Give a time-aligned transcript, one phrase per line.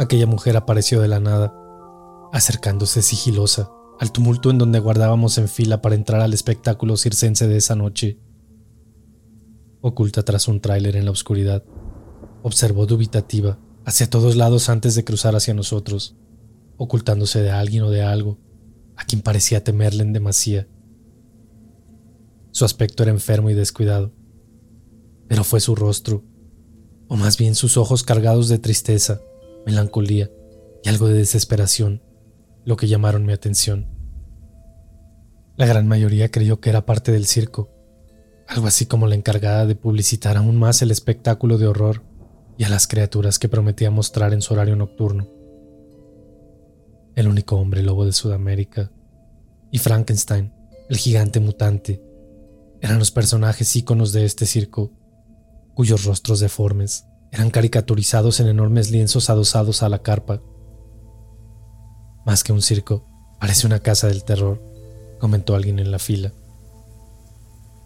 [0.00, 1.54] Aquella mujer apareció de la nada,
[2.32, 7.58] acercándose sigilosa al tumulto en donde guardábamos en fila para entrar al espectáculo circense de
[7.58, 8.18] esa noche.
[9.82, 11.64] Oculta tras un tráiler en la oscuridad,
[12.42, 16.16] observó dubitativa hacia todos lados antes de cruzar hacia nosotros,
[16.78, 18.38] ocultándose de alguien o de algo,
[18.96, 20.66] a quien parecía temerle en demasía.
[22.52, 24.14] Su aspecto era enfermo y descuidado,
[25.28, 26.24] pero fue su rostro,
[27.06, 29.20] o más bien sus ojos cargados de tristeza,
[29.66, 30.30] melancolía
[30.82, 32.02] y algo de desesperación,
[32.64, 33.88] lo que llamaron mi atención.
[35.56, 37.70] La gran mayoría creyó que era parte del circo,
[38.48, 42.02] algo así como la encargada de publicitar aún más el espectáculo de horror
[42.56, 45.28] y a las criaturas que prometía mostrar en su horario nocturno.
[47.14, 48.90] El único hombre lobo de Sudamérica
[49.70, 50.52] y Frankenstein,
[50.88, 52.02] el gigante mutante,
[52.80, 54.92] eran los personajes íconos de este circo,
[55.74, 60.42] cuyos rostros deformes eran caricaturizados en enormes lienzos adosados a la carpa.
[62.26, 63.06] Más que un circo,
[63.38, 64.60] parece una casa del terror,
[65.20, 66.32] comentó alguien en la fila.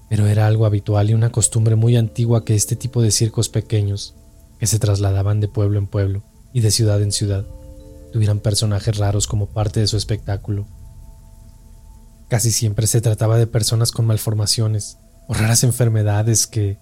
[0.08, 4.14] Pero era algo habitual y una costumbre muy antigua que este tipo de circos pequeños,
[4.58, 6.22] que se trasladaban de pueblo en pueblo
[6.52, 7.46] y de ciudad en ciudad,
[8.12, 10.66] tuvieran personajes raros como parte de su espectáculo.
[12.28, 16.78] Casi siempre se trataba de personas con malformaciones o raras enfermedades que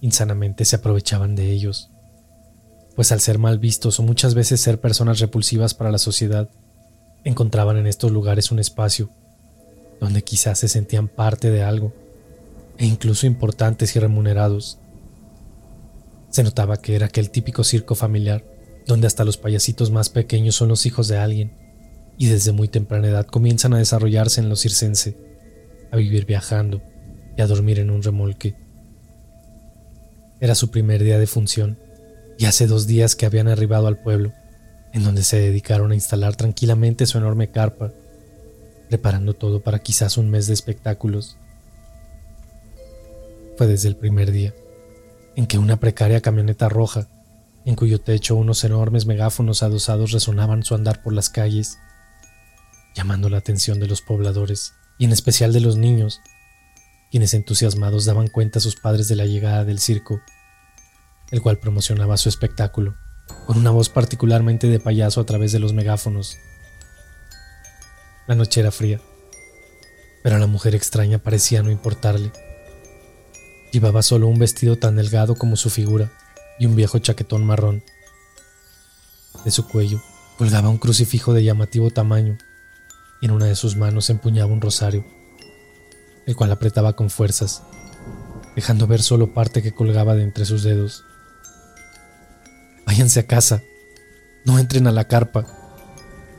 [0.00, 1.91] insanamente se aprovechaban de ellos
[2.94, 6.50] pues al ser mal vistos o muchas veces ser personas repulsivas para la sociedad,
[7.24, 9.10] encontraban en estos lugares un espacio
[10.02, 11.92] donde quizás se sentían parte de algo,
[12.76, 14.78] e incluso importantes y remunerados.
[16.28, 18.44] Se notaba que era aquel típico circo familiar,
[18.84, 21.52] donde hasta los payasitos más pequeños son los hijos de alguien,
[22.18, 25.16] y desde muy temprana edad comienzan a desarrollarse en lo circense,
[25.92, 26.82] a vivir viajando
[27.36, 28.56] y a dormir en un remolque.
[30.40, 31.78] Era su primer día de función,
[32.38, 34.32] y hace dos días que habían arribado al pueblo,
[34.92, 37.92] en donde se dedicaron a instalar tranquilamente su enorme carpa,
[38.88, 41.36] preparando todo para quizás un mes de espectáculos.
[43.56, 44.54] Fue desde el primer día,
[45.36, 47.08] en que una precaria camioneta roja,
[47.64, 51.78] en cuyo techo unos enormes megáfonos adosados resonaban su andar por las calles,
[52.94, 56.20] llamando la atención de los pobladores, y en especial de los niños,
[57.10, 60.20] quienes entusiasmados daban cuenta a sus padres de la llegada del circo
[61.32, 62.94] el cual promocionaba su espectáculo,
[63.46, 66.36] con una voz particularmente de payaso a través de los megáfonos.
[68.28, 69.00] La noche era fría,
[70.22, 72.30] pero a la mujer extraña parecía no importarle.
[73.72, 76.12] Llevaba solo un vestido tan delgado como su figura
[76.58, 77.82] y un viejo chaquetón marrón.
[79.44, 80.00] De su cuello
[80.36, 82.36] colgaba un crucifijo de llamativo tamaño
[83.22, 85.04] y en una de sus manos empuñaba un rosario,
[86.26, 87.62] el cual apretaba con fuerzas,
[88.54, 91.04] dejando ver solo parte que colgaba de entre sus dedos.
[92.86, 93.62] Váyanse a casa.
[94.44, 95.46] No entren a la carpa.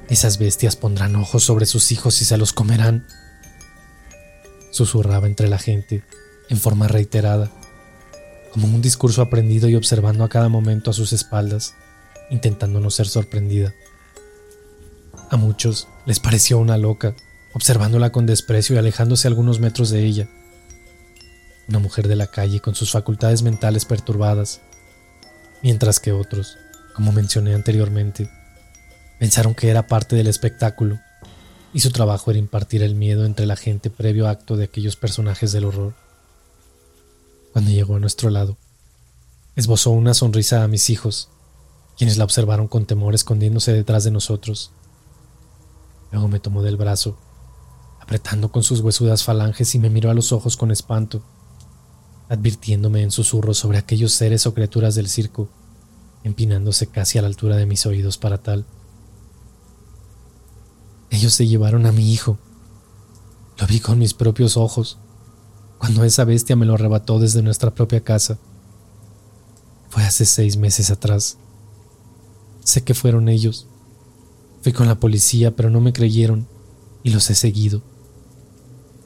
[0.09, 3.07] Esas bestias pondrán ojos sobre sus hijos y se los comerán.
[4.71, 6.03] Susurraba entre la gente,
[6.49, 7.51] en forma reiterada,
[8.51, 11.75] como un discurso aprendido y observando a cada momento a sus espaldas,
[12.29, 13.73] intentando no ser sorprendida.
[15.29, 17.15] A muchos les pareció una loca,
[17.53, 20.27] observándola con desprecio y alejándose algunos metros de ella.
[21.67, 24.61] Una mujer de la calle con sus facultades mentales perturbadas,
[25.63, 26.57] mientras que otros,
[26.93, 28.29] como mencioné anteriormente,
[29.17, 30.99] pensaron que era parte del espectáculo
[31.73, 35.51] y su trabajo era impartir el miedo entre la gente previo acto de aquellos personajes
[35.53, 35.95] del horror.
[37.53, 38.57] Cuando llegó a nuestro lado,
[39.55, 41.29] esbozó una sonrisa a mis hijos,
[41.97, 44.71] quienes la observaron con temor escondiéndose detrás de nosotros.
[46.11, 47.17] Luego me tomó del brazo,
[48.01, 51.23] apretando con sus huesudas falanges y me miró a los ojos con espanto,
[52.33, 55.49] advirtiéndome en susurros sobre aquellos seres o criaturas del circo,
[56.23, 58.65] empinándose casi a la altura de mis oídos para tal.
[61.11, 62.39] Ellos se llevaron a mi hijo.
[63.59, 64.97] Lo vi con mis propios ojos,
[65.77, 68.39] cuando esa bestia me lo arrebató desde nuestra propia casa.
[69.89, 71.37] Fue hace seis meses atrás.
[72.63, 73.67] Sé que fueron ellos.
[74.63, 76.47] Fui con la policía, pero no me creyeron
[77.03, 77.83] y los he seguido.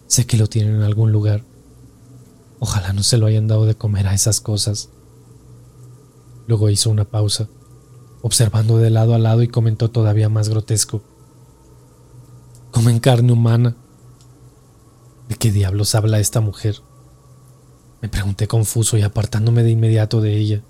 [0.08, 1.44] Sé que lo tienen en algún lugar.
[2.60, 4.90] Ojalá no se lo hayan dado de comer a esas cosas.
[6.48, 7.50] Luego hizo una pausa,
[8.22, 11.02] observando de lado a lado y comentó todavía más grotesco
[12.78, 13.76] comen carne humana.
[15.28, 16.76] ¿De qué diablos habla esta mujer?
[18.04, 20.62] Me pregunté confuso y apartándome de inmediato de ella,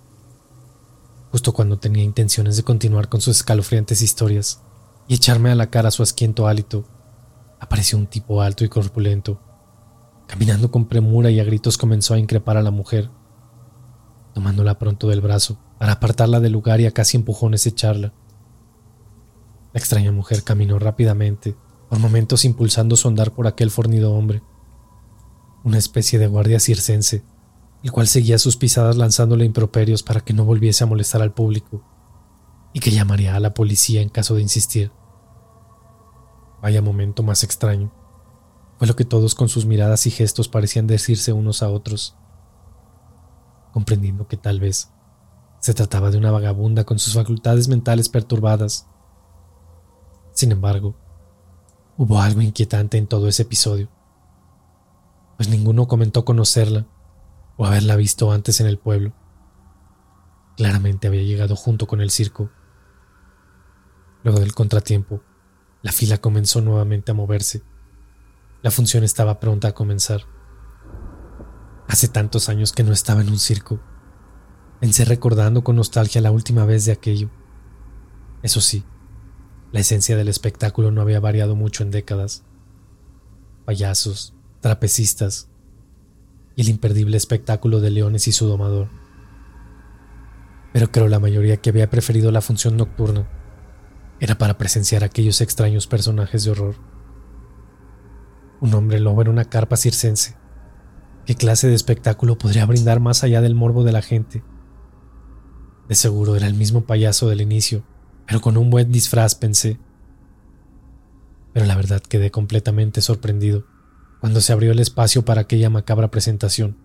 [1.29, 4.61] justo cuando tenía intenciones de continuar con sus escalofriantes historias
[5.09, 6.85] y echarme a la cara su asquiento hálito,
[7.59, 9.41] apareció un tipo alto y corpulento.
[10.27, 13.09] Caminando con premura y a gritos comenzó a increpar a la mujer,
[14.33, 18.13] tomándola pronto del brazo para apartarla del lugar y a casi empujones echarla.
[19.73, 21.55] La extraña mujer caminó rápidamente
[21.89, 24.43] por momentos impulsando su andar por aquel fornido hombre,
[25.63, 27.23] una especie de guardia circense,
[27.83, 31.83] el cual seguía sus pisadas lanzándole improperios para que no volviese a molestar al público
[32.73, 34.91] y que llamaría a la policía en caso de insistir.
[36.61, 37.91] Vaya momento más extraño.
[38.77, 42.15] Fue lo que todos con sus miradas y gestos parecían decirse unos a otros,
[43.73, 44.91] comprendiendo que tal vez
[45.59, 48.87] se trataba de una vagabunda con sus facultades mentales perturbadas.
[50.33, 50.95] Sin embargo,
[51.99, 53.89] Hubo algo inquietante en todo ese episodio,
[55.35, 56.85] pues ninguno comentó conocerla
[57.57, 59.13] o haberla visto antes en el pueblo.
[60.57, 62.51] Claramente había llegado junto con el circo.
[64.23, 65.23] Luego del contratiempo,
[65.81, 67.63] la fila comenzó nuevamente a moverse.
[68.67, 70.23] La función estaba pronta a comenzar.
[71.87, 73.79] Hace tantos años que no estaba en un circo.
[74.81, 77.29] Pensé recordando con nostalgia la última vez de aquello.
[78.43, 78.83] Eso sí,
[79.71, 82.43] la esencia del espectáculo no había variado mucho en décadas.
[83.63, 85.47] Payasos, trapecistas
[86.57, 88.89] y el imperdible espectáculo de leones y su domador.
[90.73, 93.29] Pero creo la mayoría que había preferido la función nocturna
[94.19, 96.96] era para presenciar aquellos extraños personajes de horror.
[98.61, 100.35] Un hombre lobo en una carpa circense.
[101.25, 104.43] ¿Qué clase de espectáculo podría brindar más allá del morbo de la gente?
[105.87, 107.83] De seguro era el mismo payaso del inicio
[108.27, 109.79] pero con un buen disfraz pensé.
[111.53, 113.65] Pero la verdad quedé completamente sorprendido
[114.19, 116.77] cuando se abrió el espacio para aquella macabra presentación.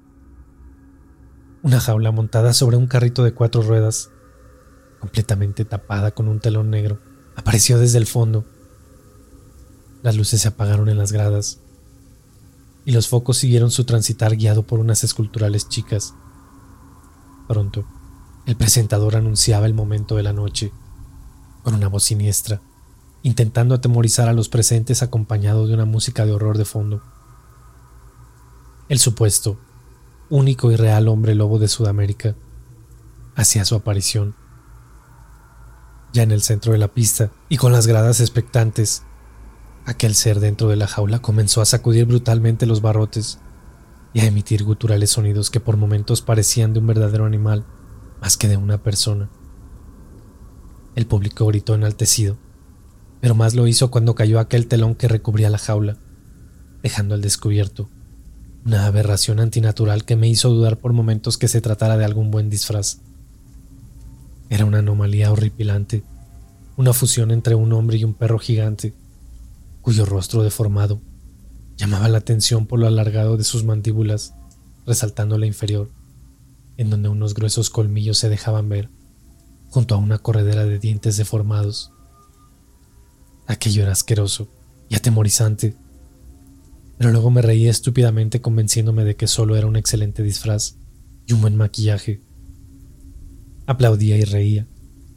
[1.63, 4.11] Una jaula montada sobre un carrito de cuatro ruedas,
[5.01, 7.01] completamente tapada con un telón negro,
[7.35, 8.46] apareció desde el fondo.
[10.03, 11.61] Las luces se apagaron en las gradas
[12.84, 16.15] y los focos siguieron su transitar guiado por unas esculturales chicas.
[17.48, 17.84] Pronto,
[18.46, 20.72] el presentador anunciaba el momento de la noche
[21.62, 22.60] con una voz siniestra,
[23.22, 27.03] intentando atemorizar a los presentes acompañado de una música de horror de fondo.
[28.89, 29.58] El supuesto,
[30.29, 32.34] único y real hombre lobo de Sudamérica,
[33.36, 34.34] hacía su aparición.
[36.12, 39.05] Ya en el centro de la pista y con las gradas expectantes,
[39.84, 43.39] aquel ser dentro de la jaula comenzó a sacudir brutalmente los barrotes
[44.15, 47.65] y a emitir guturales sonidos que por momentos parecían de un verdadero animal
[48.20, 49.31] más que de una persona.
[50.94, 52.36] El público gritó enaltecido,
[53.20, 55.96] pero más lo hizo cuando cayó aquel telón que recubría la jaula,
[56.82, 57.89] dejando al descubierto
[58.65, 62.48] una aberración antinatural que me hizo dudar por momentos que se tratara de algún buen
[62.48, 63.01] disfraz.
[64.51, 66.05] Era una anomalía horripilante,
[66.77, 68.94] una fusión entre un hombre y un perro gigante,
[69.82, 71.03] cuyo rostro deformado
[71.77, 74.34] llamaba la atención por lo alargado de sus mandíbulas,
[74.86, 75.91] resaltando la inferior,
[76.77, 78.89] en donde unos gruesos colmillos se dejaban ver
[79.69, 81.93] junto a una corredera de dientes deformados.
[83.46, 84.48] Aquello era asqueroso
[84.89, 85.77] y atemorizante,
[86.98, 90.77] pero luego me reí estúpidamente convenciéndome de que solo era un excelente disfraz,
[91.27, 92.20] y un buen maquillaje.
[93.67, 94.67] Aplaudía y reía,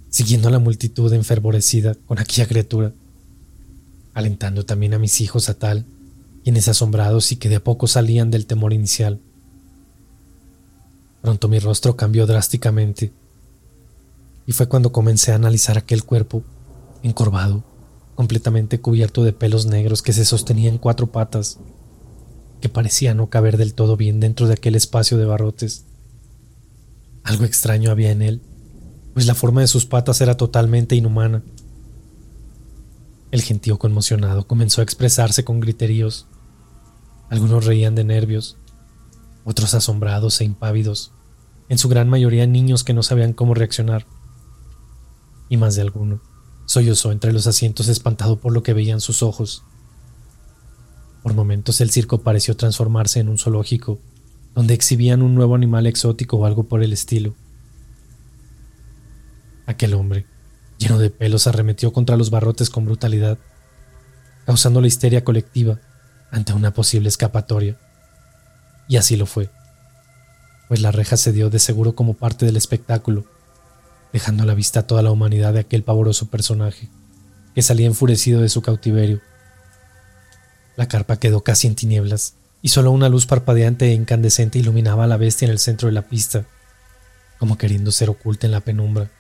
[0.10, 2.94] siguiendo a la multitud enfervorecida con aquella criatura,
[4.16, 5.86] alentando también a mis hijos a tal,
[6.44, 9.20] quienes asombrados y que de a poco salían del temor inicial.
[11.22, 13.12] Pronto mi rostro cambió drásticamente,
[14.48, 16.44] y fue cuando comencé a analizar aquel cuerpo,
[17.04, 17.64] encorvado,
[18.16, 21.60] completamente cubierto de pelos negros que se sostenía en cuatro patas,
[22.62, 25.84] que parecía no caber del todo bien dentro de aquel espacio de barrotes.
[27.24, 28.42] Algo extraño había en él,
[29.14, 31.44] pues la forma de sus patas era totalmente inhumana.
[33.36, 36.26] El gentío conmocionado comenzó a expresarse con griteríos.
[37.30, 38.56] Algunos reían de nervios,
[39.44, 41.12] otros asombrados e impávidos,
[41.68, 44.06] en su gran mayoría niños que no sabían cómo reaccionar.
[45.50, 46.22] Y más de alguno
[46.66, 49.66] sollozó entre los asientos espantado por lo que veían sus ojos.
[51.22, 54.00] Por momentos el circo pareció transformarse en un zoológico
[54.54, 57.36] donde exhibían un nuevo animal exótico o algo por el estilo.
[59.66, 60.26] Aquel hombre,
[60.78, 63.38] lleno de pelos, arremetió contra los barrotes con brutalidad,
[64.46, 65.80] causando la histeria colectiva
[66.32, 67.78] ante una posible escapatoria.
[68.88, 69.50] Y así lo fue,
[70.68, 73.26] pues la reja se dio de seguro como parte del espectáculo,
[74.14, 76.90] dejando a la vista toda la humanidad de aquel pavoroso personaje,
[77.54, 79.22] que salía enfurecido de su cautiverio.
[80.76, 85.08] La carpa quedó casi en tinieblas, y solo una luz parpadeante e incandescente iluminaba a
[85.08, 86.46] la bestia en el centro de la pista,
[87.38, 89.12] como queriendo ser oculta en la penumbra,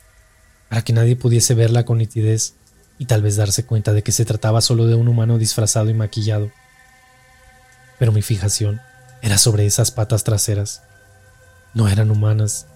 [0.70, 2.56] para que nadie pudiese verla con nitidez
[2.98, 5.94] y tal vez darse cuenta de que se trataba solo de un humano disfrazado y
[5.94, 6.52] maquillado.
[8.00, 8.82] Pero mi fijación
[9.22, 10.84] era sobre esas patas traseras.
[11.74, 12.68] No eran humanas.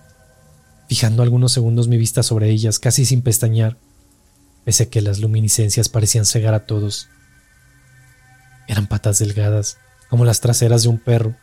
[0.88, 3.78] Fijando algunos segundos mi vista sobre ellas, casi sin pestañear,
[4.66, 7.08] pese a que las luminiscencias parecían cegar a todos.
[8.68, 9.78] Eran patas delgadas,
[10.10, 11.36] como las traseras de un perro,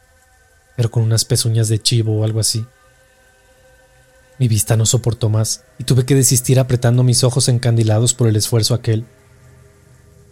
[0.77, 2.67] pero con unas pezuñas de chivo o algo así.
[4.39, 8.37] Mi vista no soportó más y tuve que desistir apretando mis ojos encandilados por el
[8.37, 9.05] esfuerzo aquel.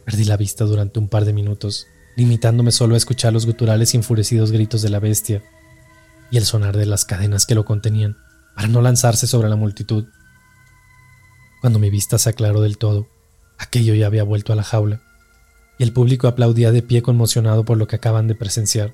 [0.05, 3.97] Perdí la vista durante un par de minutos, limitándome solo a escuchar los guturales y
[3.97, 5.43] enfurecidos gritos de la bestia
[6.31, 8.17] y el sonar de las cadenas que lo contenían,
[8.55, 10.07] para no lanzarse sobre la multitud.
[11.61, 13.09] Cuando mi vista se aclaró del todo,
[13.59, 15.01] aquello ya había vuelto a la jaula
[15.79, 18.93] y el público aplaudía de pie conmocionado por lo que acaban de presenciar.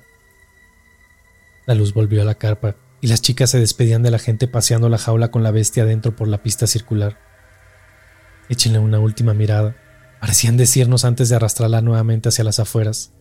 [1.67, 4.87] La luz volvió a la carpa y las chicas se despedían de la gente paseando
[4.89, 7.17] la jaula con la bestia adentro por la pista circular.
[8.49, 9.75] Échenle una última mirada,
[10.19, 13.13] parecían decirnos antes de arrastrarla nuevamente hacia las afueras.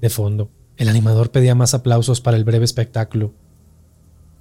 [0.00, 3.34] De fondo, el animador pedía más aplausos para el breve espectáculo,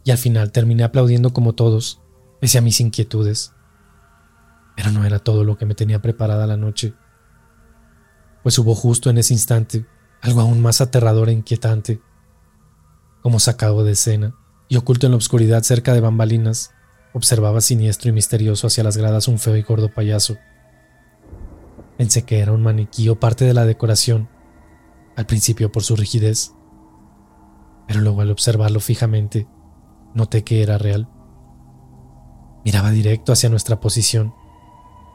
[0.03, 2.01] y al final terminé aplaudiendo como todos,
[2.39, 3.53] pese a mis inquietudes.
[4.75, 6.93] Pero no era todo lo que me tenía preparada la noche
[8.45, 9.87] pues hubo justo en ese instante
[10.21, 11.99] algo aún más aterrador e inquietante.
[13.25, 14.35] Como sacado de escena
[14.69, 16.75] y oculto en la oscuridad cerca de bambalinas,
[17.11, 20.37] observaba siniestro y misterioso hacia las gradas un feo y gordo payaso.
[21.97, 24.29] Pensé que era un maniquí o parte de la decoración,
[25.15, 26.51] al principio por su rigidez,
[27.87, 29.47] pero luego al observarlo fijamente,
[30.13, 31.09] noté que era real.
[32.63, 34.35] Miraba directo hacia nuestra posición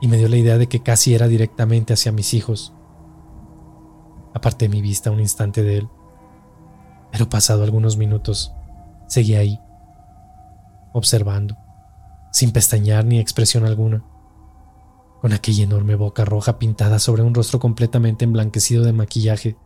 [0.01, 2.73] y me dio la idea de que casi era directamente hacia mis hijos.
[4.35, 5.89] Aparté mi vista un instante de él,
[7.13, 8.53] pero pasado algunos minutos,
[9.07, 9.61] seguí ahí,
[10.93, 11.57] observando,
[12.33, 14.05] sin pestañear ni expresión alguna,
[15.21, 19.57] con aquella enorme boca roja pintada sobre un rostro completamente emblanquecido de maquillaje,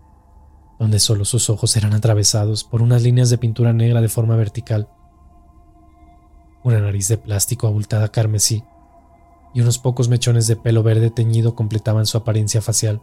[0.79, 4.89] donde solo sus ojos eran atravesados por unas líneas de pintura negra de forma vertical,
[6.65, 8.65] una nariz de plástico abultada carmesí
[9.53, 13.01] y unos pocos mechones de pelo verde teñido completaban su apariencia facial.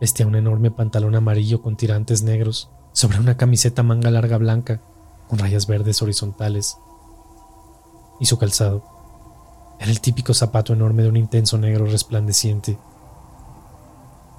[0.00, 4.80] Vestía un enorme pantalón amarillo con tirantes negros sobre una camiseta manga larga blanca
[5.28, 6.78] con rayas verdes horizontales.
[8.18, 8.82] Y su calzado
[9.78, 12.78] era el típico zapato enorme de un intenso negro resplandeciente.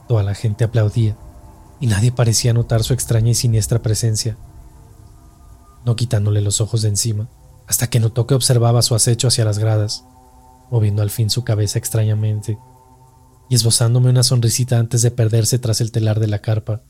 [0.08, 1.16] Toda la gente aplaudía
[1.80, 4.38] y nadie parecía notar su extraña y siniestra presencia,
[5.86, 7.28] no quitándole los ojos de encima,
[7.68, 10.06] hasta que notó que observaba su acecho hacia las gradas,
[10.70, 12.60] moviendo al fin su cabeza extrañamente
[13.52, 16.84] y esbozándome una sonrisita antes de perderse tras el telar de la carpa.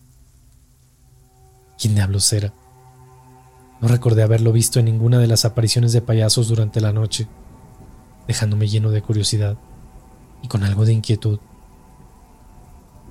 [1.75, 2.53] ¿Quién diablos era?
[3.81, 7.27] No recordé haberlo visto en ninguna de las apariciones de payasos durante la noche,
[8.27, 9.57] dejándome lleno de curiosidad
[10.43, 11.39] y con algo de inquietud.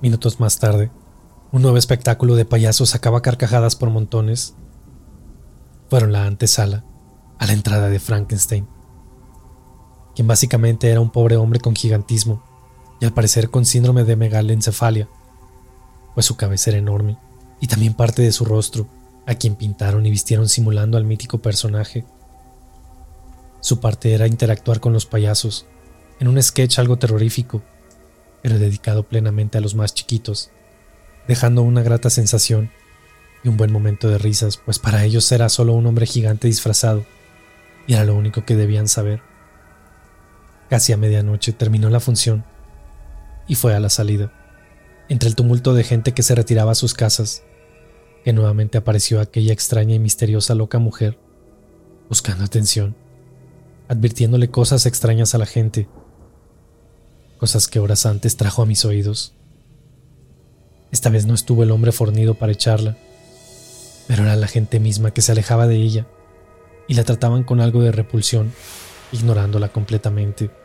[0.01, 0.89] Minutos más tarde,
[1.51, 4.55] un nuevo espectáculo de payasos sacaba carcajadas por montones.
[5.89, 6.85] Fueron la antesala
[7.37, 8.65] a la entrada de Frankenstein,
[10.15, 12.49] quien básicamente era un pobre hombre con gigantismo
[13.01, 15.09] y al parecer con síndrome de megalencefalia,
[16.13, 17.17] pues su cabeza era enorme
[17.59, 18.87] y también parte de su rostro,
[19.25, 22.05] a quien pintaron y vistieron simulando al mítico personaje.
[23.59, 25.65] Su parte era interactuar con los payasos,
[26.19, 27.63] en un sketch algo terrorífico,
[28.43, 30.51] pero dedicado plenamente a los más chiquitos,
[31.27, 32.71] dejando una grata sensación
[33.43, 37.03] y un buen momento de risas, pues para ellos era solo un hombre gigante disfrazado,
[37.87, 39.21] y era lo único que debían saber.
[40.69, 42.45] Casi a medianoche terminó la función
[43.51, 44.31] y fue a la salida,
[45.09, 47.43] entre el tumulto de gente que se retiraba a sus casas,
[48.23, 51.19] que nuevamente apareció aquella extraña y misteriosa loca mujer,
[52.07, 52.95] buscando atención,
[53.89, 55.89] advirtiéndole cosas extrañas a la gente,
[57.39, 59.33] cosas que horas antes trajo a mis oídos.
[60.89, 62.95] Esta vez no estuvo el hombre fornido para echarla,
[64.07, 66.07] pero era la gente misma que se alejaba de ella
[66.87, 68.53] y la trataban con algo de repulsión,
[69.11, 70.60] ignorándola completamente.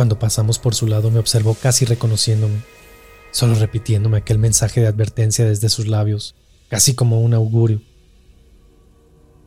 [0.00, 2.62] Cuando pasamos por su lado me observó casi reconociéndome,
[3.32, 6.36] solo repitiéndome aquel mensaje de advertencia desde sus labios,
[6.70, 7.82] casi como un augurio.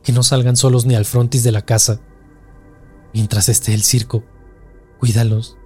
[0.04, 2.02] Que no salgan solos ni al frontis de la casa.
[3.12, 4.22] Mientras esté el circo,
[5.00, 5.56] cuídalos,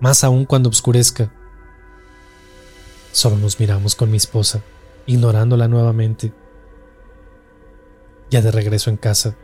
[0.00, 1.32] más aún cuando oscurezca.
[3.12, 4.62] Solo nos miramos con mi esposa,
[5.06, 6.34] ignorándola nuevamente.
[8.30, 9.34] Ya de regreso en casa,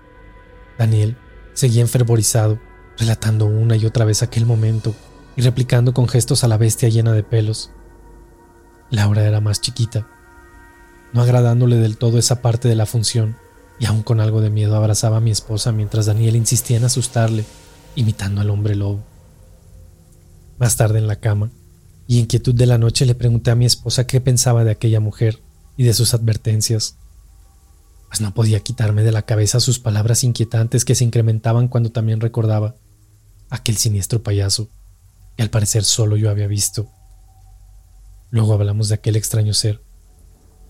[0.76, 1.16] Daniel
[1.54, 2.60] seguía enfervorizado
[2.98, 4.94] relatando una y otra vez aquel momento
[5.36, 7.70] y replicando con gestos a la bestia llena de pelos.
[8.90, 10.06] Laura era más chiquita,
[11.12, 13.36] no agradándole del todo esa parte de la función,
[13.78, 17.44] y aún con algo de miedo abrazaba a mi esposa mientras Daniel insistía en asustarle,
[17.94, 19.02] imitando al hombre lobo.
[20.58, 21.50] Más tarde en la cama,
[22.06, 25.00] y en quietud de la noche le pregunté a mi esposa qué pensaba de aquella
[25.00, 25.40] mujer
[25.76, 26.96] y de sus advertencias,
[28.08, 32.20] pues no podía quitarme de la cabeza sus palabras inquietantes que se incrementaban cuando también
[32.20, 32.74] recordaba
[33.52, 34.70] aquel siniestro payaso
[35.36, 36.88] que al parecer solo yo había visto.
[38.30, 39.82] Luego hablamos de aquel extraño ser,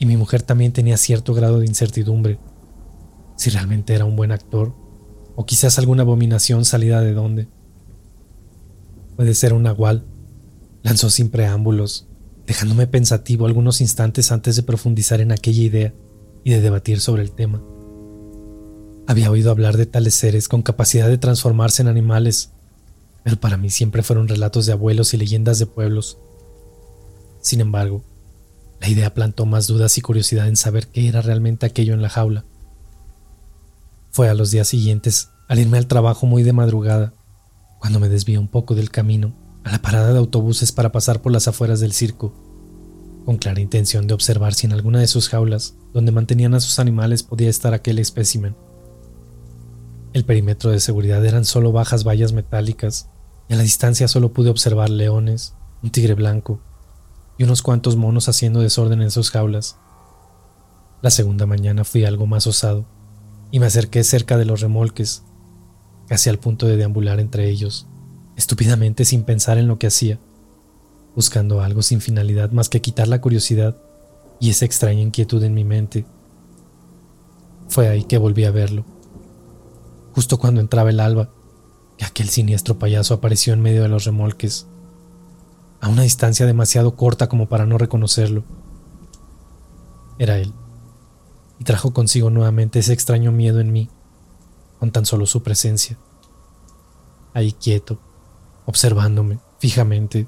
[0.00, 2.40] y mi mujer también tenía cierto grado de incertidumbre,
[3.36, 4.74] si realmente era un buen actor,
[5.36, 7.48] o quizás alguna abominación salida de dónde.
[9.14, 10.04] Puede ser un nahual,
[10.82, 12.08] lanzó sin preámbulos,
[12.46, 15.94] dejándome pensativo algunos instantes antes de profundizar en aquella idea
[16.42, 17.62] y de debatir sobre el tema.
[19.06, 22.52] Había oído hablar de tales seres con capacidad de transformarse en animales
[23.24, 26.18] pero para mí siempre fueron relatos de abuelos y leyendas de pueblos.
[27.40, 28.02] Sin embargo,
[28.80, 32.08] la idea plantó más dudas y curiosidad en saber qué era realmente aquello en la
[32.08, 32.44] jaula.
[34.10, 37.14] Fue a los días siguientes, al irme al trabajo muy de madrugada,
[37.78, 41.30] cuando me desvié un poco del camino a la parada de autobuses para pasar por
[41.30, 42.34] las afueras del circo,
[43.24, 46.80] con clara intención de observar si en alguna de sus jaulas, donde mantenían a sus
[46.80, 48.56] animales, podía estar aquel espécimen.
[50.12, 53.11] El perímetro de seguridad eran solo bajas vallas metálicas
[53.50, 56.60] a la distancia solo pude observar leones, un tigre blanco
[57.38, 59.76] y unos cuantos monos haciendo desorden en sus jaulas.
[61.02, 62.86] La segunda mañana fui algo más osado
[63.50, 65.22] y me acerqué cerca de los remolques,
[66.06, 67.86] casi al punto de deambular entre ellos,
[68.36, 70.18] estúpidamente sin pensar en lo que hacía,
[71.14, 73.76] buscando algo sin finalidad más que quitar la curiosidad
[74.40, 76.06] y esa extraña inquietud en mi mente.
[77.68, 78.84] Fue ahí que volví a verlo
[80.14, 81.30] justo cuando entraba el alba,
[82.02, 84.66] que aquel siniestro payaso apareció en medio de los remolques,
[85.80, 88.42] a una distancia demasiado corta como para no reconocerlo.
[90.18, 90.52] Era él,
[91.60, 93.88] y trajo consigo nuevamente ese extraño miedo en mí,
[94.80, 95.96] con tan solo su presencia.
[97.34, 98.00] Ahí quieto,
[98.66, 100.26] observándome fijamente.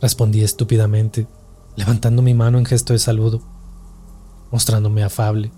[0.00, 1.26] Respondí estúpidamente,
[1.76, 3.42] levantando mi mano en gesto de saludo,
[4.50, 5.52] mostrándome afable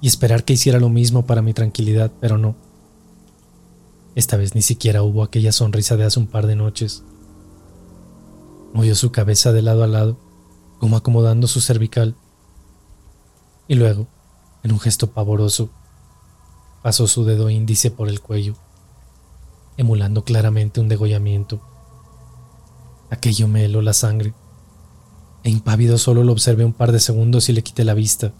[0.00, 2.67] y esperar que hiciera lo mismo para mi tranquilidad, pero no.
[4.18, 7.04] Esta vez ni siquiera hubo aquella sonrisa de hace un par de noches.
[8.74, 10.18] Movió su cabeza de lado a lado,
[10.80, 12.16] como acomodando su cervical.
[13.68, 14.08] Y luego,
[14.64, 15.70] en un gesto pavoroso,
[16.82, 18.56] pasó su dedo índice por el cuello,
[19.76, 21.60] emulando claramente un degollamiento.
[23.10, 24.34] Aquello me heló la sangre,
[25.44, 28.32] e impávido solo lo observé un par de segundos y le quité la vista.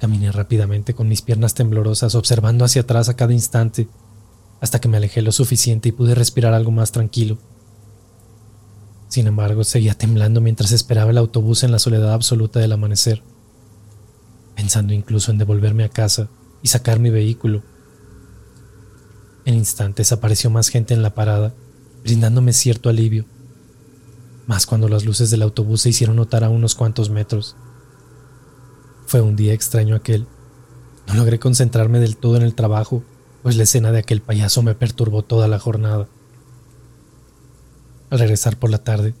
[0.00, 3.88] Caminé rápidamente con mis piernas temblorosas, observando hacia atrás a cada instante,
[4.60, 7.38] hasta que me alejé lo suficiente y pude respirar algo más tranquilo.
[9.08, 13.22] Sin embargo, seguía temblando mientras esperaba el autobús en la soledad absoluta del amanecer,
[14.54, 16.28] pensando incluso en devolverme a casa
[16.62, 17.62] y sacar mi vehículo.
[19.44, 21.54] En instantes apareció más gente en la parada,
[22.02, 23.24] brindándome cierto alivio,
[24.46, 27.56] más cuando las luces del autobús se hicieron notar a unos cuantos metros.
[29.06, 30.26] Fue un día extraño aquel.
[31.06, 33.04] No logré concentrarme del todo en el trabajo,
[33.44, 36.08] pues la escena de aquel payaso me perturbó toda la jornada.
[38.10, 39.14] Al regresar por la tarde,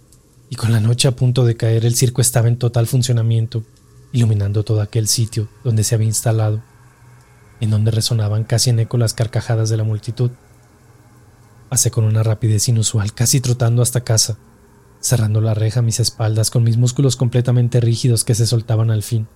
[0.50, 3.62] y con la noche a punto de caer el circo estaba en total funcionamiento,
[4.10, 6.62] iluminando todo aquel sitio donde se había instalado,
[7.60, 10.32] en donde resonaban casi en eco las carcajadas de la multitud.
[11.68, 14.36] Pasé con una rapidez inusual, casi trotando hasta casa,
[14.98, 19.04] cerrando la reja a mis espaldas con mis músculos completamente rígidos que se soltaban al
[19.04, 19.28] fin.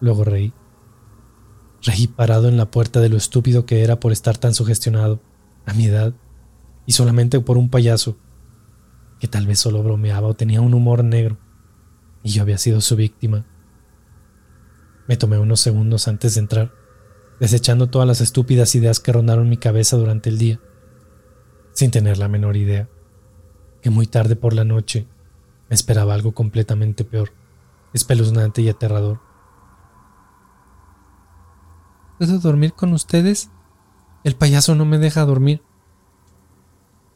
[0.00, 0.52] Luego reí.
[1.82, 5.20] Reí parado en la puerta de lo estúpido que era por estar tan sugestionado,
[5.66, 6.14] a mi edad,
[6.86, 8.16] y solamente por un payaso,
[9.20, 11.38] que tal vez solo bromeaba o tenía un humor negro,
[12.22, 13.46] y yo había sido su víctima.
[15.06, 16.72] Me tomé unos segundos antes de entrar,
[17.40, 20.60] desechando todas las estúpidas ideas que rondaron mi cabeza durante el día
[21.78, 22.88] sin tener la menor idea,
[23.82, 25.06] que muy tarde por la noche
[25.68, 27.30] me esperaba algo completamente peor,
[27.94, 29.20] espeluznante y aterrador.
[32.18, 33.48] ¿Puedo dormir con ustedes?
[34.24, 35.62] El payaso no me deja dormir.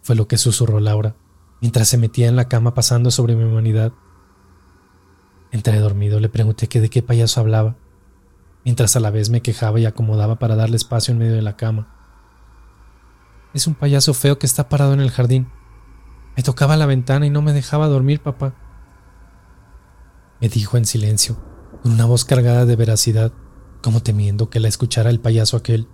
[0.00, 1.16] Fue lo que susurró Laura,
[1.60, 3.92] mientras se metía en la cama pasando sobre mi humanidad.
[5.50, 7.76] Entré dormido, le pregunté que de qué payaso hablaba,
[8.64, 11.56] mientras a la vez me quejaba y acomodaba para darle espacio en medio de la
[11.56, 11.88] cama.
[13.54, 15.48] Es un payaso feo que está parado en el jardín.
[16.36, 18.54] Me tocaba la ventana y no me dejaba dormir, papá.
[20.40, 21.42] Me dijo en silencio,
[21.82, 23.32] con una voz cargada de veracidad,
[23.83, 25.88] como temiendo que la escuchara el payaso aquel.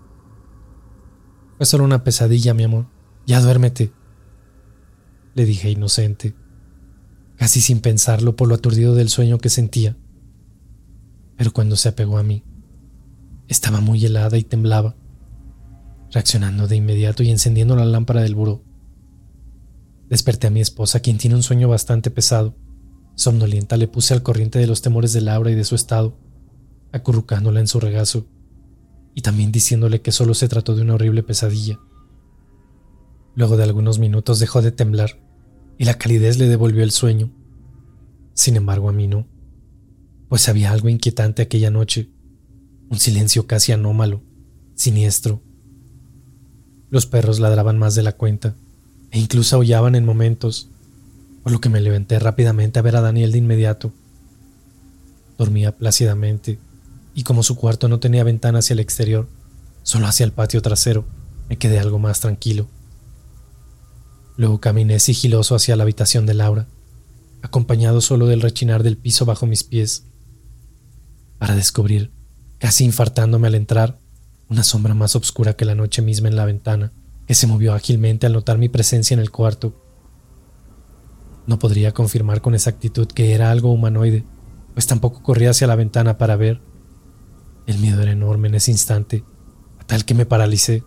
[1.56, 2.86] Fue solo una pesadilla, mi amor.
[3.26, 3.92] Ya duérmete.
[5.34, 6.34] Le dije inocente,
[7.36, 9.96] casi sin pensarlo por lo aturdido del sueño que sentía.
[11.36, 12.44] Pero cuando se apegó a mí,
[13.48, 14.96] estaba muy helada y temblaba
[16.10, 18.62] reaccionando de inmediato y encendiendo la lámpara del buró.
[20.08, 22.56] Desperté a mi esposa, quien tiene un sueño bastante pesado.
[23.14, 26.18] Somnolienta le puse al corriente de los temores de Laura y de su estado,
[26.92, 28.26] acurrucándola en su regazo,
[29.14, 31.78] y también diciéndole que solo se trató de una horrible pesadilla.
[33.34, 35.20] Luego de algunos minutos dejó de temblar,
[35.78, 37.30] y la calidez le devolvió el sueño.
[38.34, 39.26] Sin embargo, a mí no,
[40.28, 42.10] pues había algo inquietante aquella noche,
[42.90, 44.22] un silencio casi anómalo,
[44.74, 45.42] siniestro,
[46.90, 48.54] los perros ladraban más de la cuenta
[49.10, 50.68] e incluso aullaban en momentos,
[51.42, 53.92] por lo que me levanté rápidamente a ver a Daniel de inmediato.
[55.36, 56.58] Dormía plácidamente
[57.18, 59.26] y como su cuarto no tenía ventana hacia el exterior,
[59.82, 61.04] solo hacia el patio trasero,
[61.48, 62.68] me quedé algo más tranquilo.
[64.36, 66.68] Luego caminé sigiloso hacia la habitación de Laura,
[67.42, 70.04] acompañado solo del rechinar del piso bajo mis pies,
[71.40, 72.12] para descubrir,
[72.58, 73.98] casi infartándome al entrar,
[74.48, 76.92] una sombra más oscura que la noche misma en la ventana,
[77.26, 79.74] que se movió ágilmente al notar mi presencia en el cuarto.
[81.48, 84.24] No podría confirmar con exactitud que era algo humanoide,
[84.72, 86.60] pues tampoco corría hacia la ventana para ver.
[87.68, 89.24] El miedo era enorme en ese instante,
[89.78, 90.84] a tal que me paralicé.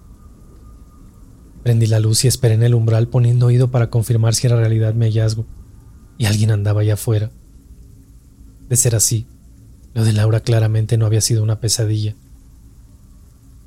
[1.61, 4.95] Prendí la luz y esperé en el umbral poniendo oído para confirmar si era realidad
[4.95, 5.45] mi hallazgo,
[6.17, 7.29] y alguien andaba allá afuera.
[8.67, 9.27] De ser así,
[9.93, 12.15] lo de Laura claramente no había sido una pesadilla.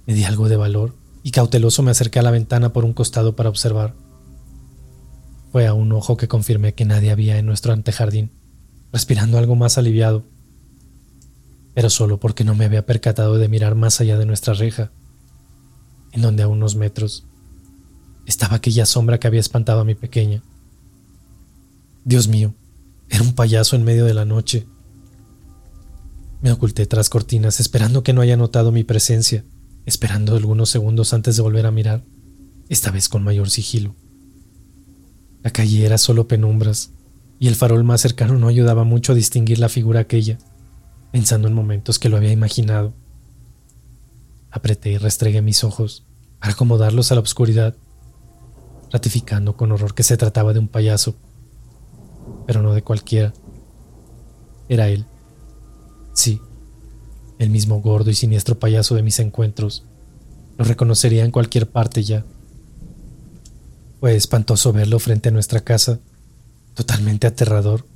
[0.08, 3.36] Me di algo de valor y cauteloso me acerqué a la ventana por un costado
[3.36, 3.94] para observar.
[5.52, 8.32] Fue a un ojo que confirmé que nadie había en nuestro antejardín,
[8.92, 10.24] respirando algo más aliviado,
[11.74, 14.92] pero solo porque no me había percatado de mirar más allá de nuestra reja,
[16.12, 17.26] en donde a unos metros
[18.26, 20.42] estaba aquella sombra que había espantado a mi pequeña.
[22.04, 22.54] Dios mío,
[23.08, 24.66] era un payaso en medio de la noche.
[26.40, 29.44] Me oculté tras cortinas esperando que no haya notado mi presencia
[29.86, 32.02] esperando algunos segundos antes de volver a mirar,
[32.68, 33.94] esta vez con mayor sigilo.
[35.42, 36.92] La calle era solo penumbras,
[37.38, 40.38] y el farol más cercano no ayudaba mucho a distinguir la figura aquella,
[41.14, 42.92] pensando en momentos que lo había imaginado.
[44.50, 46.04] Apreté y restregué mis ojos
[46.40, 47.76] para acomodarlos a la oscuridad,
[48.90, 51.14] ratificando con horror que se trataba de un payaso,
[52.48, 53.32] pero no de cualquiera.
[54.68, 55.06] Era él.
[56.14, 56.40] Sí,
[57.38, 59.84] el mismo gordo y siniestro payaso de mis encuentros.
[60.58, 62.24] Lo reconocería en cualquier parte ya.
[64.00, 66.00] Fue espantoso verlo frente a nuestra casa,
[66.74, 67.86] totalmente aterrador,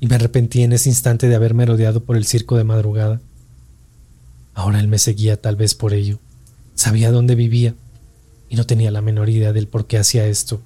[0.00, 3.20] y me arrepentí en ese instante de haberme rodeado por el circo de madrugada.
[4.54, 6.18] Ahora él me seguía tal vez por ello.
[6.74, 7.74] Sabía dónde vivía
[8.48, 10.62] y no tenía la menor idea del por qué hacía esto.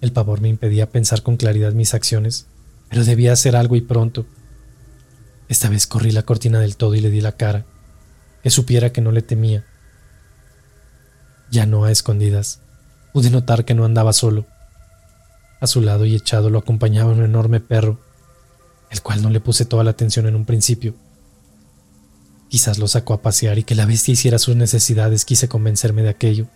[0.00, 2.46] El pavor me impedía pensar con claridad mis acciones,
[2.88, 4.24] pero debía hacer algo y pronto.
[5.48, 7.66] Esta vez corrí la cortina del todo y le di la cara,
[8.42, 9.64] que supiera que no le temía.
[11.50, 12.60] Ya no a escondidas.
[13.12, 14.46] Pude notar que no andaba solo.
[15.60, 17.98] A su lado y echado lo acompañaba un enorme perro,
[18.90, 20.94] el cual no le puse toda la atención en un principio.
[22.48, 26.08] Quizás lo sacó a pasear y que la bestia hiciera sus necesidades quise convencerme de
[26.08, 26.46] aquello.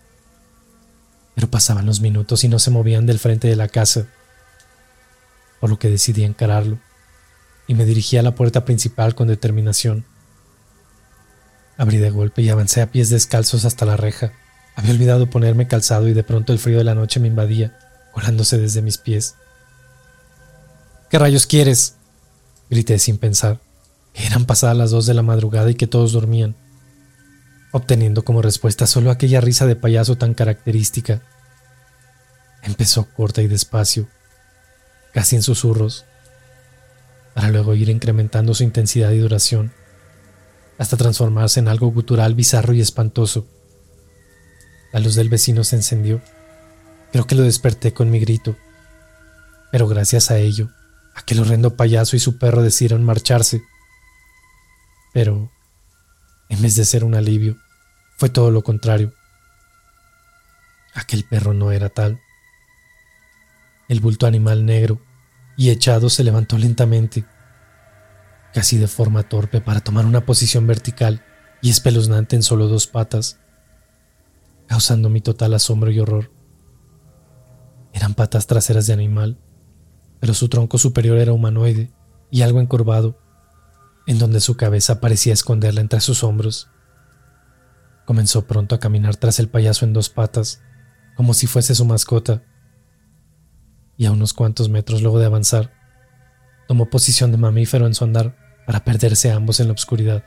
[1.35, 4.07] Pero pasaban los minutos y no se movían del frente de la casa,
[5.61, 6.79] por lo que decidí encararlo
[7.67, 10.05] y me dirigí a la puerta principal con determinación.
[11.77, 14.33] Abrí de golpe y avancé a pies descalzos hasta la reja.
[14.77, 17.79] Había olvidado ponerme calzado y de pronto el frío de la noche me invadía,
[18.14, 19.35] colándose desde mis pies.
[21.11, 21.96] ¿Qué rayos quieres?
[22.70, 23.61] grité sin pensar.
[24.14, 26.55] Eran pasadas las dos de la madrugada y que todos dormían,
[27.72, 31.22] obteniendo como respuesta solo aquella risa de payaso tan característica.
[32.62, 34.09] Empezó corta y despacio,
[35.12, 36.05] casi en susurros,
[37.35, 39.72] para luego ir incrementando su intensidad y duración,
[40.79, 43.46] hasta transformarse en algo gutural bizarro y espantoso.
[44.92, 46.22] La luz del vecino se encendió.
[47.14, 48.57] Creo que lo desperté con mi grito,
[49.70, 50.70] pero gracias a ello,
[51.14, 53.62] aquel horrendo payaso y su perro decidieron marcharse.
[55.12, 55.48] Pero,
[56.48, 57.57] en vez de ser un alivio,
[58.16, 59.14] fue todo lo contrario.
[60.92, 62.20] Aquel perro no era tal.
[63.88, 65.00] El bulto animal negro
[65.57, 67.24] y echado se levantó lentamente,
[68.53, 71.24] casi de forma torpe para tomar una posición vertical
[71.62, 73.38] y espeluznante en solo dos patas,
[74.66, 76.34] causando mi total asombro y horror.
[77.94, 79.38] Eran patas traseras de animal,
[80.20, 81.92] pero su tronco superior era humanoide
[82.30, 83.18] y algo encorvado,
[84.07, 86.68] en donde su cabeza parecía esconderla entre sus hombros.
[88.04, 90.61] Comenzó pronto a caminar tras el payaso en dos patas,
[91.16, 92.42] como si fuese su mascota
[93.96, 95.72] y a unos cuantos metros luego de avanzar,
[96.66, 100.24] tomó posición de mamífero en su andar para perderse ambos en la oscuridad.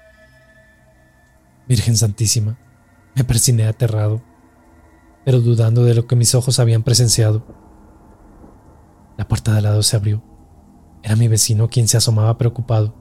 [1.67, 2.58] Virgen Santísima,
[3.13, 4.23] me persiné aterrado,
[5.28, 7.44] pero dudando de lo que mis ojos habían presenciado.
[9.18, 10.24] La puerta de al lado se abrió.
[11.04, 12.96] Era mi vecino quien se asomaba preocupado,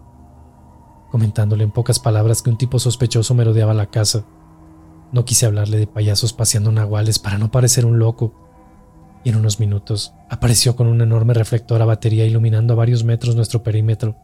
[1.12, 4.24] comentándole en pocas palabras que un tipo sospechoso merodeaba la casa.
[5.12, 8.34] No quise hablarle de payasos paseando nahuales para no parecer un loco
[9.22, 13.36] y en unos minutos apareció con un enorme reflector a batería iluminando a varios metros
[13.36, 14.16] nuestro perímetro,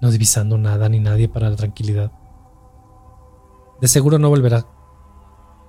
[0.00, 2.12] no divisando nada ni nadie para la tranquilidad.
[3.82, 4.75] De seguro no volverá.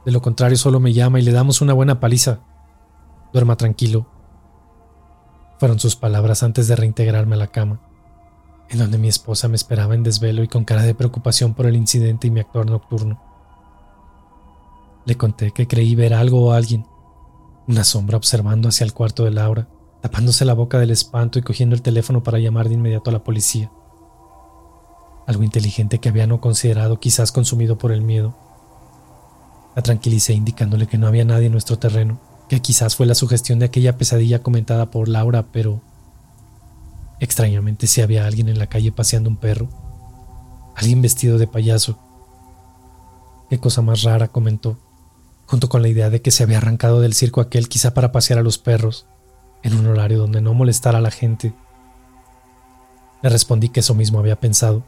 [0.07, 2.39] De lo contrario solo me llama y le damos una buena paliza.
[3.33, 4.07] Duerma tranquilo.
[5.59, 7.81] Fueron sus palabras antes de reintegrarme a la cama,
[8.69, 11.75] en donde mi esposa me esperaba en desvelo y con cara de preocupación por el
[11.75, 13.21] incidente y mi actuar nocturno.
[15.03, 16.85] Le conté que creí ver algo o alguien,
[17.67, 19.67] una sombra observando hacia el cuarto de Laura,
[20.01, 23.25] tapándose la boca del espanto y cogiendo el teléfono para llamar de inmediato a la
[23.25, 23.73] policía.
[25.25, 28.46] Algo inteligente que había no considerado, quizás consumido por el miedo.
[29.77, 33.59] La tranquilicé indicándole que no había nadie en nuestro terreno, que quizás fue la sugestión
[33.59, 35.81] de aquella pesadilla comentada por Laura, pero
[37.21, 39.69] extrañamente si había alguien en la calle paseando un perro,
[40.75, 41.97] alguien vestido de payaso.
[43.49, 44.77] Qué cosa más rara, comentó
[45.47, 48.37] junto con la idea de que se había arrancado del circo aquel quizá para pasear
[48.37, 49.07] a los perros,
[49.63, 51.53] en un horario donde no molestara a la gente.
[53.23, 54.83] Le respondí que eso mismo había pensado,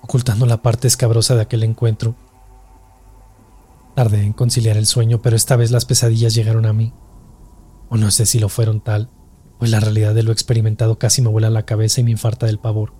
[0.00, 2.16] ocultando la parte escabrosa de aquel encuentro.
[3.98, 6.92] Tardé en conciliar el sueño, pero esta vez las pesadillas llegaron a mí.
[7.88, 9.10] O no sé si lo fueron tal,
[9.58, 12.60] pues la realidad de lo experimentado casi me vuela la cabeza y me infarta del
[12.60, 12.92] pavor.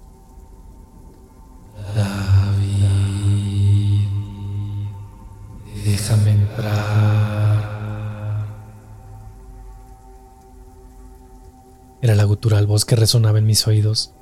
[5.85, 7.69] Déjame entrar.
[12.03, 14.15] Era la gutural voz que resonaba en mis oídos,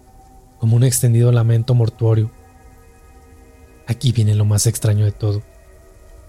[0.59, 2.31] como un extendido lamento mortuorio.
[3.87, 5.43] Aquí viene lo más extraño de todo,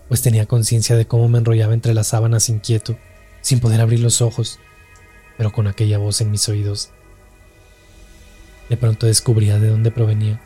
[0.07, 2.97] pues tenía conciencia de cómo me enrollaba entre las sábanas inquieto,
[3.41, 4.59] sin poder abrir los ojos,
[5.37, 6.89] pero con aquella voz en mis oídos.
[8.69, 10.41] De pronto descubría de dónde provenía.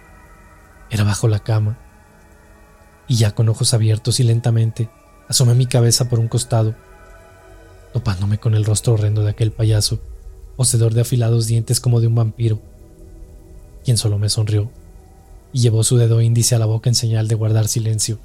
[0.89, 1.77] Era bajo la cama,
[3.07, 4.89] y ya con ojos abiertos y lentamente
[5.27, 6.75] asomé mi cabeza por un costado,
[7.93, 10.01] topándome con el rostro horrendo de aquel payaso,
[10.55, 12.61] poseedor de afilados dientes como de un vampiro,
[13.83, 14.69] quien solo me sonrió
[15.53, 18.19] y llevó su dedo índice a la boca en señal de guardar silencio.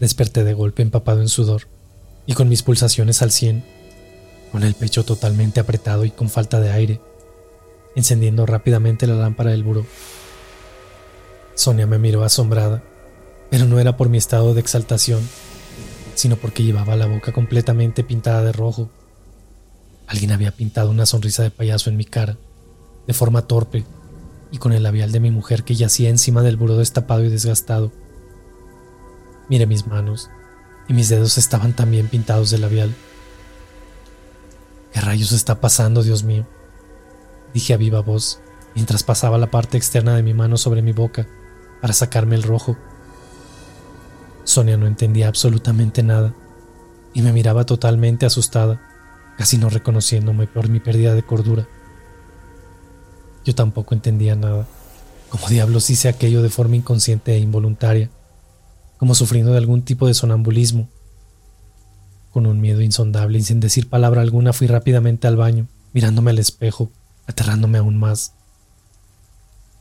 [0.00, 1.68] Desperté de golpe empapado en sudor
[2.26, 3.64] y con mis pulsaciones al cien,
[4.52, 7.00] con el pecho totalmente apretado y con falta de aire,
[7.96, 9.86] encendiendo rápidamente la lámpara del buró.
[11.54, 12.82] Sonia me miró asombrada
[13.54, 15.20] pero no era por mi estado de exaltación,
[16.16, 18.90] sino porque llevaba la boca completamente pintada de rojo.
[20.08, 22.36] Alguien había pintado una sonrisa de payaso en mi cara,
[23.06, 23.84] de forma torpe,
[24.50, 27.92] y con el labial de mi mujer que yacía encima del buró destapado y desgastado.
[29.48, 30.30] Miré mis manos,
[30.88, 32.94] y mis dedos estaban también pintados de labial.
[34.92, 36.46] ¿Qué rayos está pasando, Dios mío?
[37.52, 38.40] Dije a viva voz,
[38.74, 41.26] mientras pasaba la parte externa de mi mano sobre mi boca
[41.80, 42.76] para sacarme el rojo
[44.44, 46.34] Sonia no entendía absolutamente nada
[47.14, 48.80] y me miraba totalmente asustada,
[49.38, 51.66] casi no reconociéndome por mi pérdida de cordura.
[53.44, 54.66] Yo tampoco entendía nada.
[55.30, 58.10] Como diablos hice aquello de forma inconsciente e involuntaria,
[59.04, 60.88] como sufriendo de algún tipo de sonambulismo.
[62.32, 66.38] Con un miedo insondable y sin decir palabra alguna fui rápidamente al baño, mirándome al
[66.38, 66.90] espejo,
[67.26, 68.32] aterrándome aún más.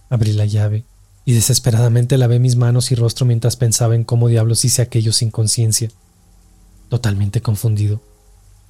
[0.10, 0.84] Abrí la llave
[1.24, 5.32] y desesperadamente lavé mis manos y rostro mientras pensaba en cómo diablos hice aquello sin
[5.32, 5.90] conciencia,
[6.90, 8.02] totalmente confundido,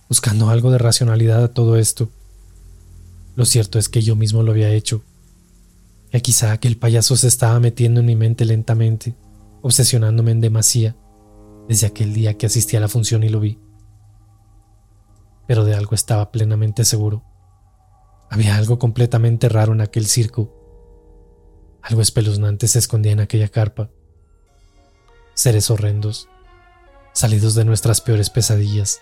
[0.07, 2.09] buscando algo de racionalidad a todo esto.
[3.35, 5.01] Lo cierto es que yo mismo lo había hecho,
[6.11, 9.15] que quizá aquel payaso se estaba metiendo en mi mente lentamente,
[9.63, 10.95] obsesionándome en demasía,
[11.67, 13.59] desde aquel día que asistí a la función y lo vi.
[15.47, 17.23] Pero de algo estaba plenamente seguro.
[18.29, 20.63] Había algo completamente raro en aquel circo
[21.83, 23.89] algo espeluznante se escondía en aquella carpa.
[25.33, 26.29] Seres horrendos,
[27.11, 29.01] salidos de nuestras peores pesadillas.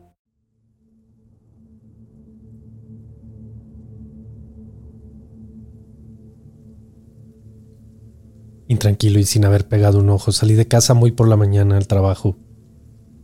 [8.71, 11.87] Intranquilo y sin haber pegado un ojo, salí de casa muy por la mañana al
[11.87, 12.37] trabajo,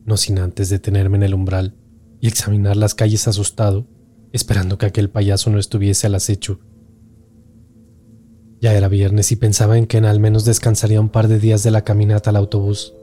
[0.04, 1.74] no sin antes detenerme en el umbral
[2.20, 3.88] y examinar las calles asustado,
[4.34, 6.60] esperando que aquel payaso no estuviese al acecho.
[8.60, 11.64] Ya era viernes y pensaba en que en al menos descansaría un par de días
[11.64, 12.94] de la caminata al autobús,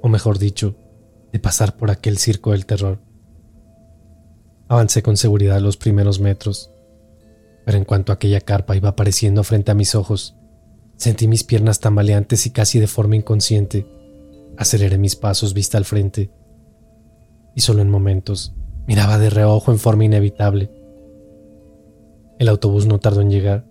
[0.00, 0.76] o mejor dicho,
[1.30, 3.02] de pasar por aquel circo del terror.
[4.68, 6.70] Avancé con seguridad los primeros metros,
[7.66, 10.36] pero en cuanto aquella carpa iba apareciendo frente a mis ojos,
[10.96, 13.86] Sentí mis piernas tambaleantes y casi de forma inconsciente.
[14.56, 16.30] Aceleré mis pasos vista al frente.
[17.54, 18.54] Y solo en momentos
[18.86, 20.70] miraba de reojo en forma inevitable.
[22.38, 23.66] El autobús no tardó en llegar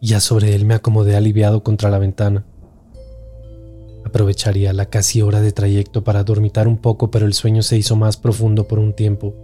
[0.00, 2.44] y ya sobre él me acomodé aliviado contra la ventana.
[4.04, 7.94] Aprovecharía la casi hora de trayecto para dormitar un poco, pero el sueño se hizo
[7.94, 9.34] más profundo por un tiempo,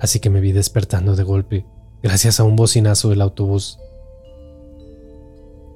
[0.00, 1.66] así que me vi despertando de golpe,
[2.02, 3.78] gracias a un bocinazo del autobús.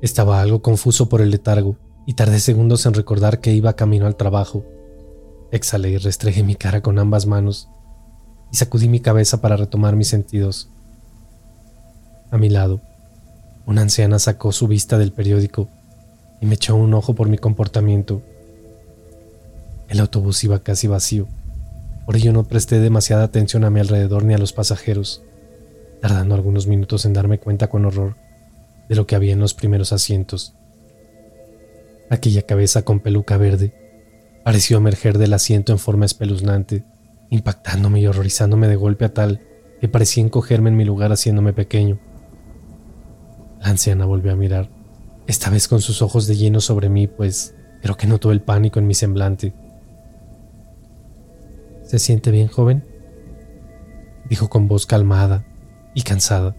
[0.02, 4.16] Estaba algo confuso por el letargo y tardé segundos en recordar que iba camino al
[4.16, 4.64] trabajo.
[5.52, 7.68] Exhalé y restregué mi cara con ambas manos
[8.50, 10.70] y sacudí mi cabeza para retomar mis sentidos.
[12.30, 12.80] A mi lado,
[13.66, 15.68] una anciana sacó su vista del periódico
[16.40, 18.22] y me echó un ojo por mi comportamiento.
[19.88, 21.26] El autobús iba casi vacío,
[22.06, 25.22] por ello no presté demasiada atención a mi alrededor ni a los pasajeros,
[26.00, 28.16] tardando algunos minutos en darme cuenta con horror
[28.90, 30.52] de lo que había en los primeros asientos.
[32.10, 33.72] Aquella cabeza con peluca verde
[34.44, 36.82] pareció emerger del asiento en forma espeluznante,
[37.30, 39.42] impactándome y horrorizándome de golpe a tal
[39.80, 42.00] que parecía encogerme en mi lugar haciéndome pequeño.
[43.60, 44.68] La anciana volvió a mirar,
[45.28, 48.80] esta vez con sus ojos de lleno sobre mí, pues creo que notó el pánico
[48.80, 49.52] en mi semblante.
[51.84, 52.84] ¿Se siente bien, joven?
[54.28, 55.44] dijo con voz calmada
[55.94, 56.56] y cansada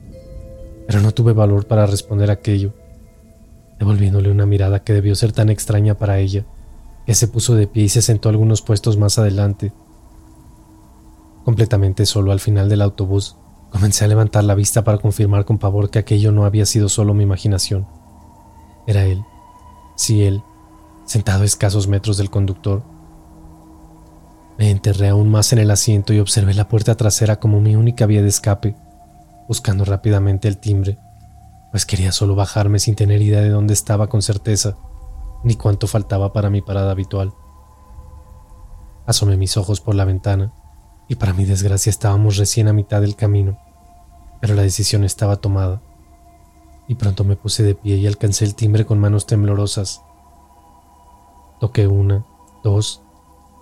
[0.92, 2.74] pero no tuve valor para responder aquello,
[3.80, 6.44] devolviéndole una mirada que debió ser tan extraña para ella,
[7.06, 9.72] que se puso de pie y se sentó algunos puestos más adelante.
[11.46, 13.38] Completamente solo al final del autobús,
[13.70, 17.14] comencé a levantar la vista para confirmar con pavor que aquello no había sido solo
[17.14, 17.88] mi imaginación.
[18.86, 19.24] Era él,
[19.96, 20.44] sí él,
[21.06, 22.84] sentado a escasos metros del conductor.
[24.58, 28.06] Me enterré aún más en el asiento y observé la puerta trasera como mi única
[28.08, 28.76] vía de escape
[29.48, 30.98] buscando rápidamente el timbre,
[31.72, 34.78] pues quería solo bajarme sin tener idea de dónde estaba con certeza,
[35.44, 37.34] ni cuánto faltaba para mi parada habitual.
[39.06, 40.54] Asomé mis ojos por la ventana,
[41.08, 43.60] y para mi desgracia estábamos recién a mitad del camino,
[44.40, 45.82] pero la decisión estaba tomada,
[46.88, 50.02] y pronto me puse de pie y alcancé el timbre con manos temblorosas,
[51.62, 52.26] Toqué una,
[52.64, 53.04] dos,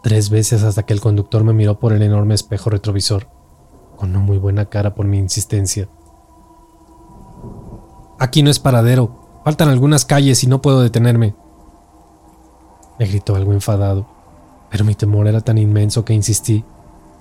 [0.01, 3.27] tres veces hasta que el conductor me miró por el enorme espejo retrovisor,
[3.99, 5.89] con no muy buena cara por mi insistencia.
[8.17, 11.35] Aquí no es paradero, faltan algunas calles y no puedo detenerme.
[12.97, 14.07] Me gritó algo enfadado,
[14.71, 16.63] pero mi temor era tan inmenso que insistí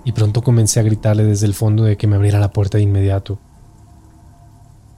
[0.05, 2.85] y pronto comencé a gritarle desde el fondo de que me abriera la puerta de
[2.85, 3.39] inmediato.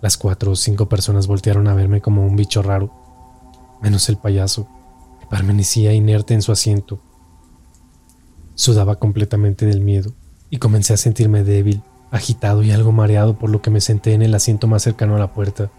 [0.01, 2.91] Las cuatro o cinco personas voltearon a verme como un bicho raro,
[3.81, 4.67] menos el payaso,
[5.19, 7.01] que permanecía inerte en su asiento.
[8.53, 10.13] Sudaba completamente del miedo
[10.51, 11.81] y comencé a sentirme débil,
[12.11, 15.19] agitado y algo mareado por lo que me senté en el asiento más cercano a
[15.19, 15.71] la puerta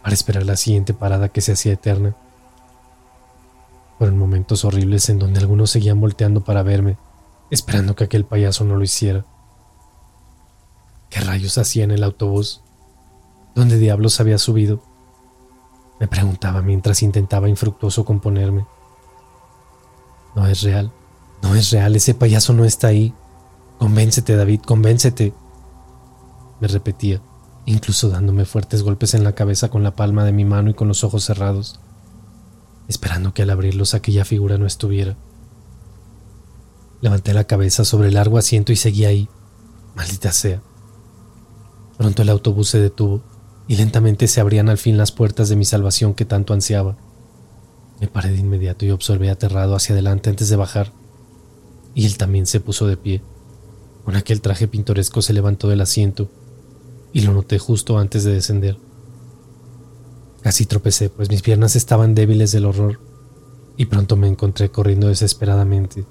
[0.00, 2.14] para esperar la siguiente parada que se hacía eterna.
[3.98, 6.96] Fueron momentos horribles en donde algunos seguían volteando para verme,
[7.50, 9.24] esperando que aquel payaso no lo hiciera.
[11.10, 12.62] ¿Qué rayos hacía en el autobús?
[13.56, 14.82] ¿Dónde diablos había subido?
[15.98, 18.66] Me preguntaba mientras intentaba infructuoso componerme.
[20.36, 20.92] No es real,
[21.42, 23.12] no es real, ese payaso no está ahí.
[23.78, 25.34] Convéncete, David, convéncete.
[26.60, 27.20] Me repetía,
[27.66, 30.88] incluso dándome fuertes golpes en la cabeza con la palma de mi mano y con
[30.88, 31.78] los ojos cerrados,
[32.88, 35.16] esperando que al abrirlos aquella figura no estuviera.
[37.02, 39.28] Levanté la cabeza sobre el largo asiento y seguí ahí.
[39.94, 40.62] Maldita sea.
[41.98, 43.22] Pronto el autobús se detuvo
[43.68, 46.96] y lentamente se abrían al fin las puertas de mi salvación que tanto ansiaba.
[48.00, 50.92] Me paré de inmediato y observé aterrado hacia adelante antes de bajar,
[51.94, 53.22] y él también se puso de pie.
[54.06, 56.30] Con aquel traje pintoresco se levantó del asiento,
[57.12, 58.78] y lo noté justo antes de descender.
[60.40, 63.00] Casi tropecé, pues mis piernas estaban débiles del horror,
[63.76, 66.06] y pronto me encontré corriendo desesperadamente,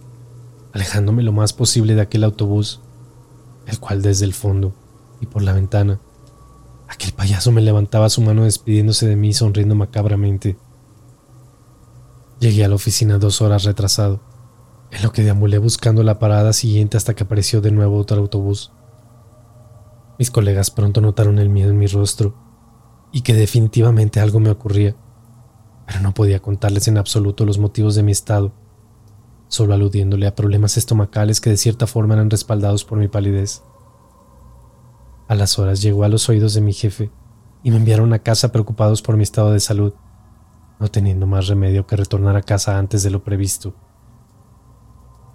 [0.73, 2.81] alejándome lo más posible de aquel autobús,
[3.65, 4.75] el cual desde el fondo
[5.21, 5.99] y por la ventana
[6.87, 10.55] Aquel payaso me levantaba su mano despidiéndose de mí sonriendo macabramente.
[12.39, 14.19] Llegué a la oficina dos horas retrasado,
[14.95, 18.71] en lo que deambulé buscando la parada siguiente hasta que apareció de nuevo otro autobús.
[20.17, 22.33] Mis colegas pronto notaron el miedo en mi rostro
[23.11, 24.95] y que definitivamente algo me ocurría,
[25.85, 28.53] pero no podía contarles en absoluto los motivos de mi estado,
[29.49, 33.63] solo aludiéndole a problemas estomacales que de cierta forma eran respaldados por mi palidez.
[35.27, 37.11] A las horas llegó a los oídos de mi jefe
[37.63, 39.93] y me enviaron a casa preocupados por mi estado de salud,
[40.79, 43.75] no teniendo más remedio que retornar a casa antes de lo previsto.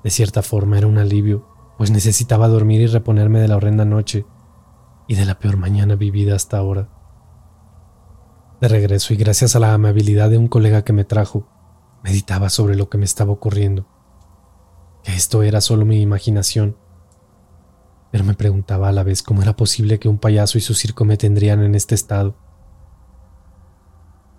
[0.03, 1.47] De cierta forma era un alivio,
[1.79, 4.27] pues necesitaba dormir y reponerme de la horrenda noche
[5.09, 6.89] y de la peor mañana vivida hasta ahora.
[8.61, 11.49] De regreso y gracias a la amabilidad de un colega que me trajo,
[12.03, 13.87] meditaba sobre lo que me estaba ocurriendo,
[15.03, 16.77] que esto era solo mi imaginación
[18.11, 21.05] pero me preguntaba a la vez cómo era posible que un payaso y su circo
[21.05, 22.37] me tendrían en este estado.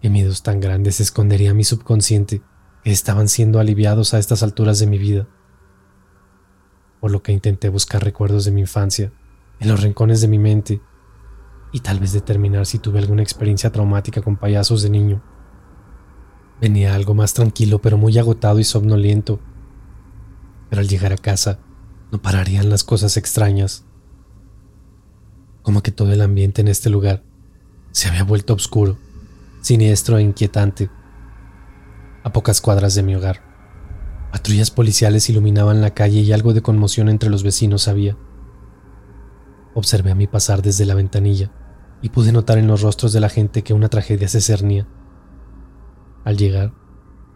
[0.01, 2.41] Qué miedos tan grandes escondería mi subconsciente
[2.83, 5.27] que estaban siendo aliviados a estas alturas de mi vida.
[7.01, 9.11] Por lo que intenté buscar recuerdos de mi infancia
[9.59, 10.81] en los rincones de mi mente
[11.73, 15.21] y tal vez determinar si tuve alguna experiencia traumática con payasos de niño.
[16.61, 19.39] Venía algo más tranquilo pero muy agotado y somnoliento.
[20.69, 21.59] Pero al llegar a casa
[22.11, 23.83] no pararían las cosas extrañas.
[25.63, 27.23] Como que todo el ambiente en este lugar
[27.91, 28.97] se había vuelto oscuro,
[29.61, 30.89] siniestro e inquietante.
[32.23, 33.50] A pocas cuadras de mi hogar,
[34.31, 38.17] patrullas policiales iluminaban la calle y algo de conmoción entre los vecinos había.
[39.73, 41.51] Observé a mi pasar desde la ventanilla
[42.01, 44.87] y pude notar en los rostros de la gente que una tragedia se cernía.
[46.23, 46.73] Al llegar,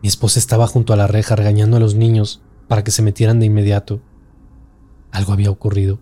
[0.02, 3.39] mi esposa estaba junto a la reja regañando a los niños para que se metieran
[3.39, 4.02] de inmediato
[5.16, 6.02] algo había ocurrido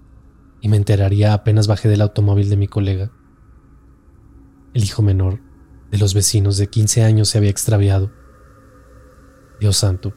[0.59, 3.11] y me enteraría apenas bajé del automóvil de mi colega.
[4.73, 5.39] El hijo menor
[5.91, 8.11] de los vecinos de 15 años se había extraviado.
[9.59, 10.15] Dios santo,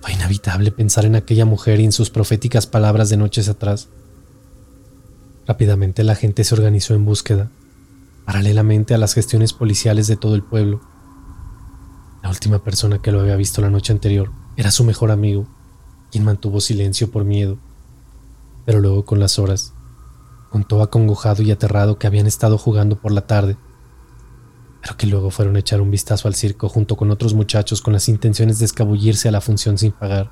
[0.00, 3.88] fue inevitable pensar en aquella mujer y en sus proféticas palabras de noches atrás.
[5.46, 7.50] Rápidamente la gente se organizó en búsqueda,
[8.24, 10.80] paralelamente a las gestiones policiales de todo el pueblo.
[12.22, 15.48] La última persona que lo había visto la noche anterior era su mejor amigo,
[16.10, 17.58] quien mantuvo silencio por miedo
[18.64, 19.72] pero luego con las horas,
[20.50, 23.56] contó acongojado y aterrado que habían estado jugando por la tarde,
[24.82, 27.92] pero que luego fueron a echar un vistazo al circo junto con otros muchachos con
[27.92, 30.30] las intenciones de escabullirse a la función sin pagar.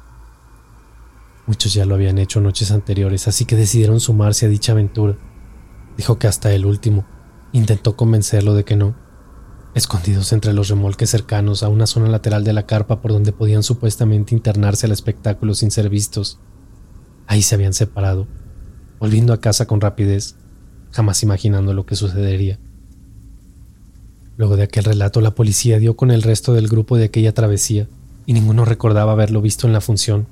[1.47, 5.17] Muchos ya lo habían hecho noches anteriores, así que decidieron sumarse a dicha aventura.
[5.97, 7.07] Dijo que hasta el último
[7.53, 8.95] intentó convencerlo de que no,
[9.75, 13.63] escondidos entre los remolques cercanos a una zona lateral de la carpa por donde podían
[13.63, 16.39] supuestamente internarse al espectáculo sin ser vistos.
[17.27, 18.27] Ahí se habían separado,
[18.99, 20.37] volviendo a casa con rapidez,
[20.91, 22.59] jamás imaginando lo que sucedería.
[24.39, 27.89] Luego de aquel relato, la policía dio con el resto del grupo de aquella travesía
[28.25, 30.29] y ninguno recordaba haberlo visto en la función,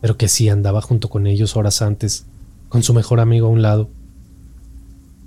[0.00, 2.26] pero que sí andaba junto con ellos horas antes,
[2.68, 3.90] con su mejor amigo a un lado.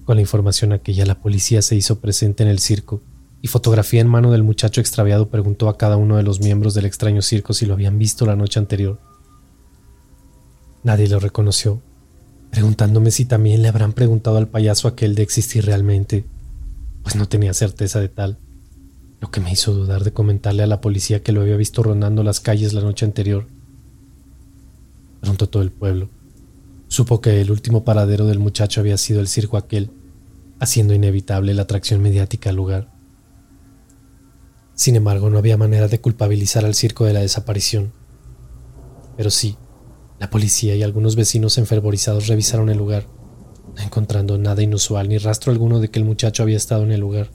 [0.05, 3.01] Con la información aquella, la policía se hizo presente en el circo
[3.41, 6.85] y fotografía en mano del muchacho extraviado preguntó a cada uno de los miembros del
[6.85, 9.01] extraño circo si lo habían visto la noche anterior.
[10.83, 11.81] Nadie lo reconoció,
[12.49, 16.23] preguntándome si también le habrán preguntado al payaso aquel de existir realmente,
[17.03, 18.39] pues no tenía certeza de tal
[19.19, 22.23] lo que me hizo dudar de comentarle a la policía que lo había visto rondando
[22.23, 23.47] las calles la noche anterior.
[25.21, 26.09] Pronto todo el pueblo
[26.93, 29.89] supo que el último paradero del muchacho había sido el circo aquel,
[30.59, 32.91] haciendo inevitable la atracción mediática al lugar.
[34.75, 37.93] Sin embargo, no había manera de culpabilizar al circo de la desaparición.
[39.17, 39.57] Pero sí,
[40.19, 43.07] la policía y algunos vecinos enfervorizados revisaron el lugar,
[43.77, 47.29] encontrando nada inusual ni rastro alguno de que el muchacho había estado en el lugar.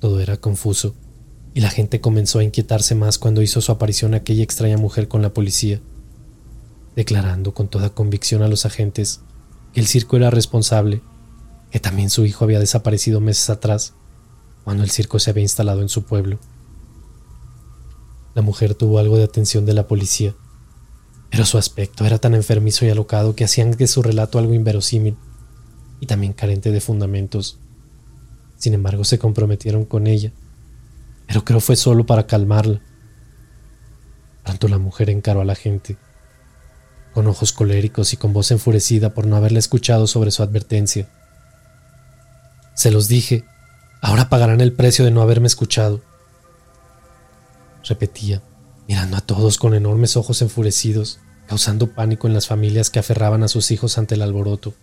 [0.00, 0.94] Todo era confuso,
[1.54, 5.22] y la gente comenzó a inquietarse más cuando hizo su aparición aquella extraña mujer con
[5.22, 5.80] la policía,
[6.96, 9.20] declarando con toda convicción a los agentes
[9.72, 11.00] que el circo era responsable,
[11.70, 13.94] que también su hijo había desaparecido meses atrás,
[14.64, 16.38] cuando el circo se había instalado en su pueblo.
[18.34, 20.34] La mujer tuvo algo de atención de la policía,
[21.34, 25.16] pero su aspecto era tan enfermizo y alocado que hacían de su relato algo inverosímil
[25.98, 27.58] y también carente de fundamentos.
[28.56, 30.30] Sin embargo, se comprometieron con ella,
[31.26, 32.80] pero creo fue solo para calmarla.
[34.44, 35.96] Pronto la mujer encaró a la gente,
[37.12, 41.08] con ojos coléricos y con voz enfurecida por no haberle escuchado sobre su advertencia.
[42.76, 43.44] Se los dije,
[44.00, 46.00] ahora pagarán el precio de no haberme escuchado.
[47.82, 48.40] Repetía,
[48.86, 53.48] mirando a todos con enormes ojos enfurecidos, causando pánico en las familias que aferraban a
[53.48, 54.74] sus hijos ante el alboroto.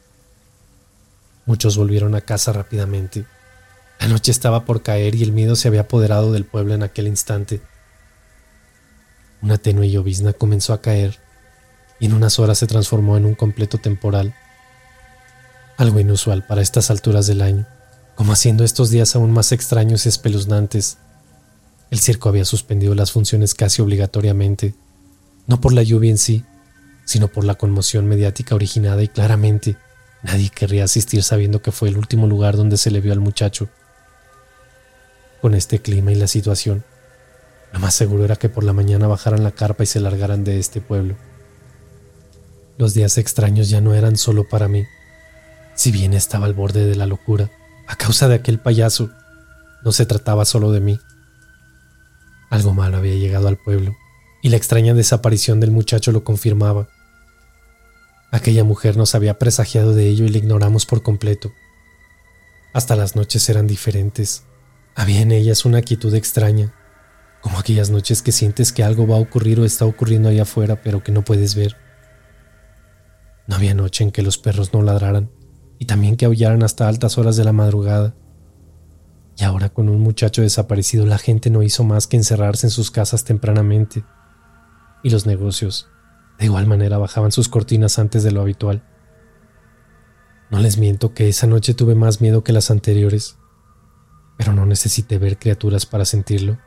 [1.45, 3.25] Muchos volvieron a casa rápidamente,
[4.01, 7.05] la noche estaba por caer y el miedo se había apoderado del pueblo en aquel
[7.05, 7.61] instante.
[9.43, 11.19] Una tenue llovizna comenzó a caer
[11.99, 14.33] y en unas horas se transformó en un completo temporal.
[15.77, 17.67] Algo inusual para estas alturas del año,
[18.15, 20.97] como haciendo estos días aún más extraños y espeluznantes.
[21.91, 24.73] El circo había suspendido las funciones casi obligatoriamente,
[25.45, 26.43] no por la lluvia en sí,
[27.11, 29.75] sino por la conmoción mediática originada y claramente
[30.23, 33.67] nadie querría asistir sabiendo que fue el último lugar donde se le vio al muchacho
[35.41, 36.85] con este clima y la situación.
[37.73, 40.57] Lo más seguro era que por la mañana bajaran la carpa y se largaran de
[40.57, 41.17] este pueblo.
[42.77, 44.85] Los días extraños ya no eran solo para mí.
[45.75, 47.51] Si bien estaba al borde de la locura,
[47.87, 49.09] a causa de aquel payaso,
[49.83, 50.97] no se trataba solo de mí.
[52.49, 53.97] Algo malo había llegado al pueblo,
[54.41, 56.87] y la extraña desaparición del muchacho lo confirmaba.
[58.31, 61.51] Aquella mujer nos había presagiado de ello y la ignoramos por completo.
[62.73, 64.45] Hasta las noches eran diferentes.
[64.95, 66.73] Había en ellas una quietud extraña,
[67.41, 70.81] como aquellas noches que sientes que algo va a ocurrir o está ocurriendo allá afuera
[70.81, 71.75] pero que no puedes ver.
[73.47, 75.29] No había noche en que los perros no ladraran
[75.77, 78.15] y también que aullaran hasta altas horas de la madrugada.
[79.35, 82.91] Y ahora con un muchacho desaparecido la gente no hizo más que encerrarse en sus
[82.91, 84.05] casas tempranamente.
[85.03, 85.89] Y los negocios,
[86.41, 88.83] de igual manera, bajaban sus cortinas antes de lo habitual.
[90.49, 93.37] No les miento que esa noche tuve más miedo que las anteriores
[94.41, 96.57] pero no necesité ver criaturas para sentirlo.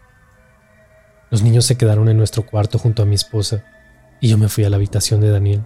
[1.28, 3.64] Los niños se quedaron en nuestro cuarto junto a mi esposa
[4.20, 5.64] y yo me fui a la habitación de Daniel.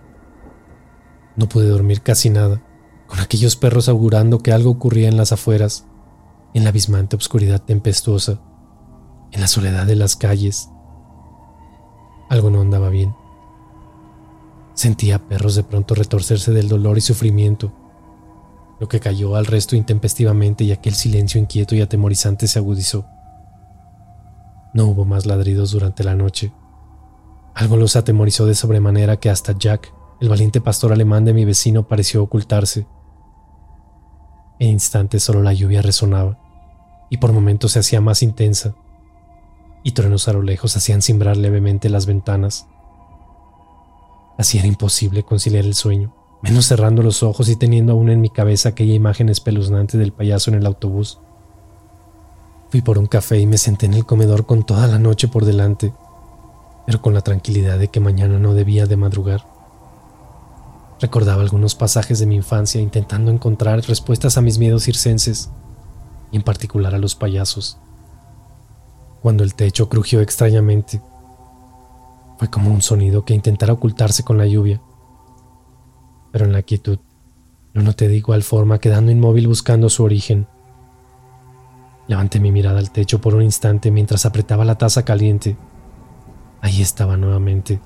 [1.36, 2.62] No pude dormir casi nada,
[3.06, 5.84] con aquellos perros augurando que algo ocurría en las afueras,
[6.54, 8.40] en la abismante oscuridad tempestuosa,
[9.30, 10.70] en la soledad de las calles.
[12.30, 13.14] Algo no andaba bien.
[14.78, 17.72] Sentía perros de pronto retorcerse del dolor y sufrimiento
[18.78, 23.06] lo que cayó al resto intempestivamente y aquel silencio inquieto y atemorizante se agudizó.
[24.72, 26.52] No hubo más ladridos durante la noche.
[27.56, 31.88] Algo los atemorizó de sobremanera que hasta Jack, el valiente pastor alemán de mi vecino,
[31.88, 32.86] pareció ocultarse.
[34.60, 36.38] En instantes solo la lluvia resonaba,
[37.10, 38.76] y por momentos se hacía más intensa,
[39.82, 42.68] y truenos a lo lejos hacían cimbrar levemente las ventanas.
[44.38, 48.30] Así era imposible conciliar el sueño menos cerrando los ojos y teniendo aún en mi
[48.30, 51.18] cabeza aquella imagen espeluznante del payaso en el autobús.
[52.70, 55.44] Fui por un café y me senté en el comedor con toda la noche por
[55.44, 55.92] delante,
[56.86, 59.46] pero con la tranquilidad de que mañana no debía de madrugar.
[61.00, 65.50] Recordaba algunos pasajes de mi infancia intentando encontrar respuestas a mis miedos circenses,
[66.30, 67.78] y en particular a los payasos.
[69.22, 71.00] Cuando el techo crujió extrañamente,
[72.38, 74.80] fue como un sonido que intentara ocultarse con la lluvia
[76.30, 76.98] pero en la quietud
[77.72, 80.46] lo noté de igual forma quedando inmóvil buscando su origen.
[82.08, 85.56] Levanté mi mirada al techo por un instante mientras apretaba la taza caliente.
[86.60, 87.80] Ahí estaba nuevamente.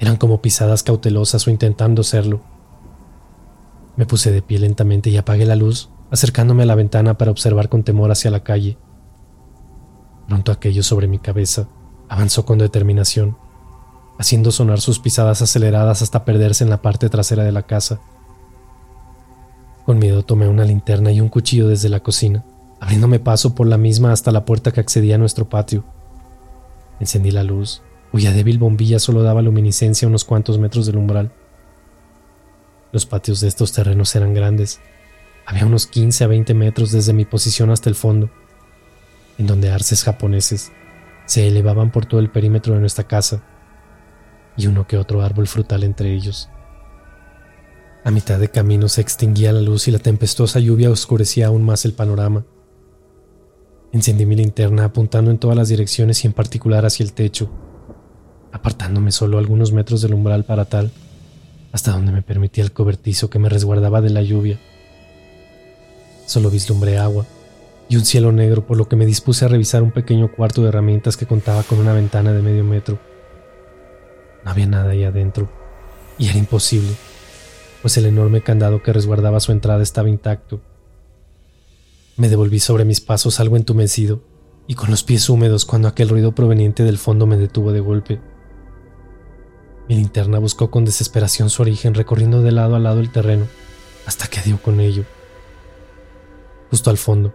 [0.00, 2.40] Eran como pisadas cautelosas o intentando serlo.
[3.96, 7.68] Me puse de pie lentamente y apagué la luz, acercándome a la ventana para observar
[7.68, 8.76] con temor hacia la calle.
[10.26, 11.68] Pronto aquello sobre mi cabeza
[12.08, 13.38] avanzó con determinación,
[14.18, 18.00] haciendo sonar sus pisadas aceleradas hasta perderse en la parte trasera de la casa.
[19.86, 22.44] Con miedo tomé una linterna y un cuchillo desde la cocina
[22.80, 25.84] abriéndome paso por la misma hasta la puerta que accedía a nuestro patio.
[27.00, 31.32] Encendí la luz, cuya débil bombilla solo daba luminiscencia unos cuantos metros del umbral.
[32.92, 34.80] Los patios de estos terrenos eran grandes.
[35.46, 38.30] Había unos 15 a 20 metros desde mi posición hasta el fondo,
[39.38, 40.72] en donde arces japoneses
[41.26, 43.42] se elevaban por todo el perímetro de nuestra casa,
[44.58, 46.50] y uno que otro árbol frutal entre ellos.
[48.04, 51.84] A mitad de camino se extinguía la luz y la tempestuosa lluvia oscurecía aún más
[51.84, 52.44] el panorama.
[53.92, 57.50] Encendí mi linterna apuntando en todas las direcciones y en particular hacia el techo,
[58.52, 60.90] apartándome solo algunos metros del umbral para tal,
[61.72, 64.58] hasta donde me permitía el cobertizo que me resguardaba de la lluvia.
[66.26, 67.26] Solo vislumbré agua
[67.88, 70.68] y un cielo negro, por lo que me dispuse a revisar un pequeño cuarto de
[70.68, 72.98] herramientas que contaba con una ventana de medio metro.
[74.48, 75.50] No había nada ahí adentro,
[76.16, 76.88] y era imposible,
[77.82, 80.62] pues el enorme candado que resguardaba su entrada estaba intacto.
[82.16, 84.22] Me devolví sobre mis pasos algo entumecido
[84.66, 88.22] y con los pies húmedos cuando aquel ruido proveniente del fondo me detuvo de golpe.
[89.86, 93.46] Mi linterna buscó con desesperación su origen recorriendo de lado a lado el terreno
[94.06, 95.04] hasta que dio con ello.
[96.70, 97.34] Justo al fondo,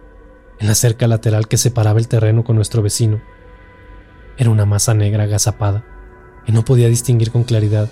[0.58, 3.22] en la cerca lateral que separaba el terreno con nuestro vecino,
[4.36, 5.93] era una masa negra agazapada
[6.44, 7.88] que no podía distinguir con claridad,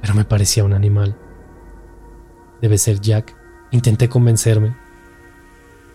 [0.00, 1.16] pero me parecía un animal.
[2.60, 3.34] Debe ser Jack,
[3.70, 4.76] intenté convencerme,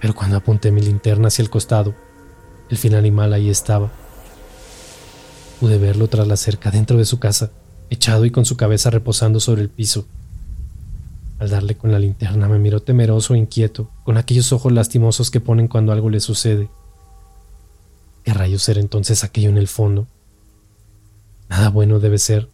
[0.01, 1.95] pero cuando apunté mi linterna hacia el costado,
[2.69, 3.91] el fin animal ahí estaba.
[5.59, 7.51] Pude verlo tras la cerca dentro de su casa,
[7.89, 10.05] echado y con su cabeza reposando sobre el piso.
[11.39, 15.41] Al darle con la linterna me miró temeroso e inquieto, con aquellos ojos lastimosos que
[15.41, 16.69] ponen cuando algo le sucede.
[18.23, 20.07] ¿Qué rayos era entonces aquello en el fondo?
[21.49, 22.49] Nada bueno debe ser.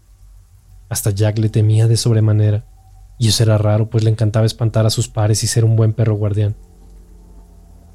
[0.90, 2.66] Hasta Jack le temía de sobremanera,
[3.18, 5.94] y eso era raro, pues le encantaba espantar a sus pares y ser un buen
[5.94, 6.56] perro guardián.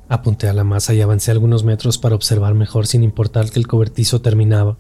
[0.09, 3.67] Apunté a la masa y avancé algunos metros para observar mejor sin importar que el
[3.67, 4.79] cobertizo terminaba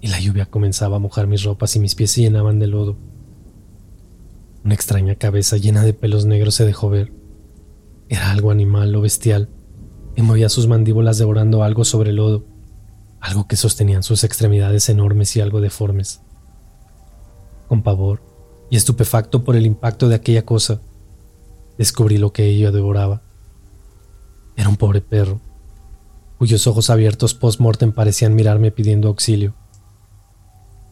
[0.00, 2.96] y la lluvia comenzaba a mojar mis ropas y mis pies se llenaban de lodo.
[4.64, 7.12] Una extraña cabeza llena de pelos negros se dejó ver.
[8.08, 9.48] Era algo animal o bestial
[10.16, 12.44] y movía sus mandíbulas devorando algo sobre el lodo,
[13.20, 16.20] algo que sostenían sus extremidades enormes y algo deformes.
[17.68, 18.22] Con pavor
[18.70, 20.80] y estupefacto por el impacto de aquella cosa,
[21.78, 23.22] descubrí lo que ella devoraba
[24.56, 25.40] era un pobre perro,
[26.38, 29.54] cuyos ojos abiertos post-mortem parecían mirarme pidiendo auxilio.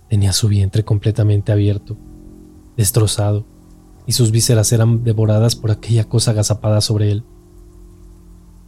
[0.08, 1.96] Tenía su vientre completamente abierto,
[2.76, 3.46] destrozado,
[4.06, 7.24] y sus vísceras eran devoradas por aquella cosa agazapada sobre él.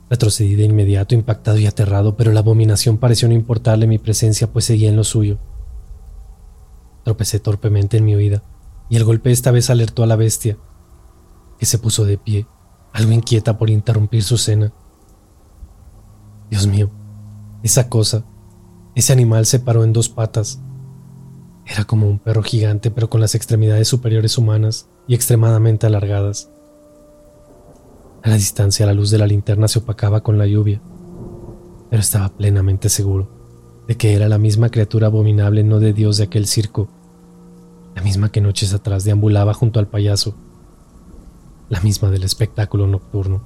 [0.09, 4.64] Retrocedí de inmediato, impactado y aterrado, pero la abominación pareció no importarle mi presencia, pues
[4.64, 5.38] seguía en lo suyo.
[7.04, 8.42] Tropecé torpemente en mi huida,
[8.88, 10.57] y el golpe esta vez alertó a la bestia,
[11.59, 12.46] que se puso de pie,
[12.92, 14.72] algo inquieta por interrumpir su cena.
[16.50, 16.90] Dios mío,
[17.62, 18.24] esa cosa,
[18.94, 20.61] ese animal se paró en dos patas.
[21.66, 26.50] Era como un perro gigante pero con las extremidades superiores humanas y extremadamente alargadas.
[28.27, 30.81] A la distancia la luz de la linterna se opacaba con la lluvia,
[31.89, 33.29] pero estaba plenamente seguro
[33.87, 36.89] de que era la misma criatura abominable no de Dios de aquel circo,
[37.95, 40.35] la misma que noches atrás deambulaba junto al payaso,
[41.68, 43.45] la misma del espectáculo nocturno.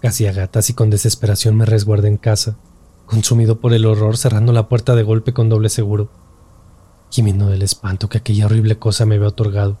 [0.00, 2.58] Casi a gatas y con desesperación me resguardé en casa,
[3.06, 6.10] consumido por el horror cerrando la puerta de golpe con doble seguro,
[7.10, 9.78] gimiendo del espanto que aquella horrible cosa me había otorgado.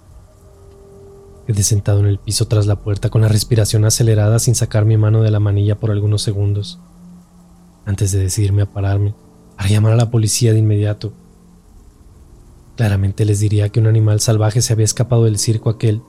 [1.46, 4.96] Quedé sentado en el piso tras la puerta con la respiración acelerada sin sacar mi
[4.96, 6.80] mano de la manilla por algunos segundos,
[7.84, 9.14] antes de decidirme a pararme
[9.56, 11.12] para llamar a la policía de inmediato.
[12.76, 16.02] Claramente les diría que un animal salvaje se había escapado del circo aquel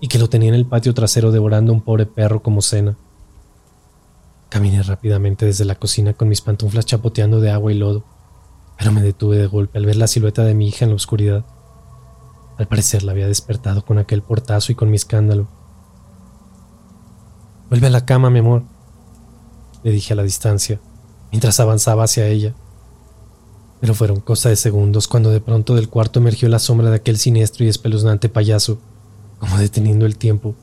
[0.00, 2.96] y que lo tenía en el patio trasero devorando a un pobre perro como cena.
[4.48, 8.04] Caminé rápidamente desde la cocina con mis pantuflas chapoteando de agua y lodo,
[8.78, 11.44] pero me detuve de golpe al ver la silueta de mi hija en la oscuridad.
[12.58, 15.48] Al parecer la había despertado con aquel portazo y con mi escándalo.
[17.68, 18.64] Vuelve a la cama, mi amor,
[19.84, 20.80] le dije a la distancia,
[21.30, 22.54] mientras avanzaba hacia ella.
[23.80, 27.16] Pero fueron cosa de segundos cuando de pronto del cuarto emergió la sombra de aquel
[27.16, 28.80] siniestro y espeluznante payaso,
[29.38, 30.56] como deteniendo el tiempo,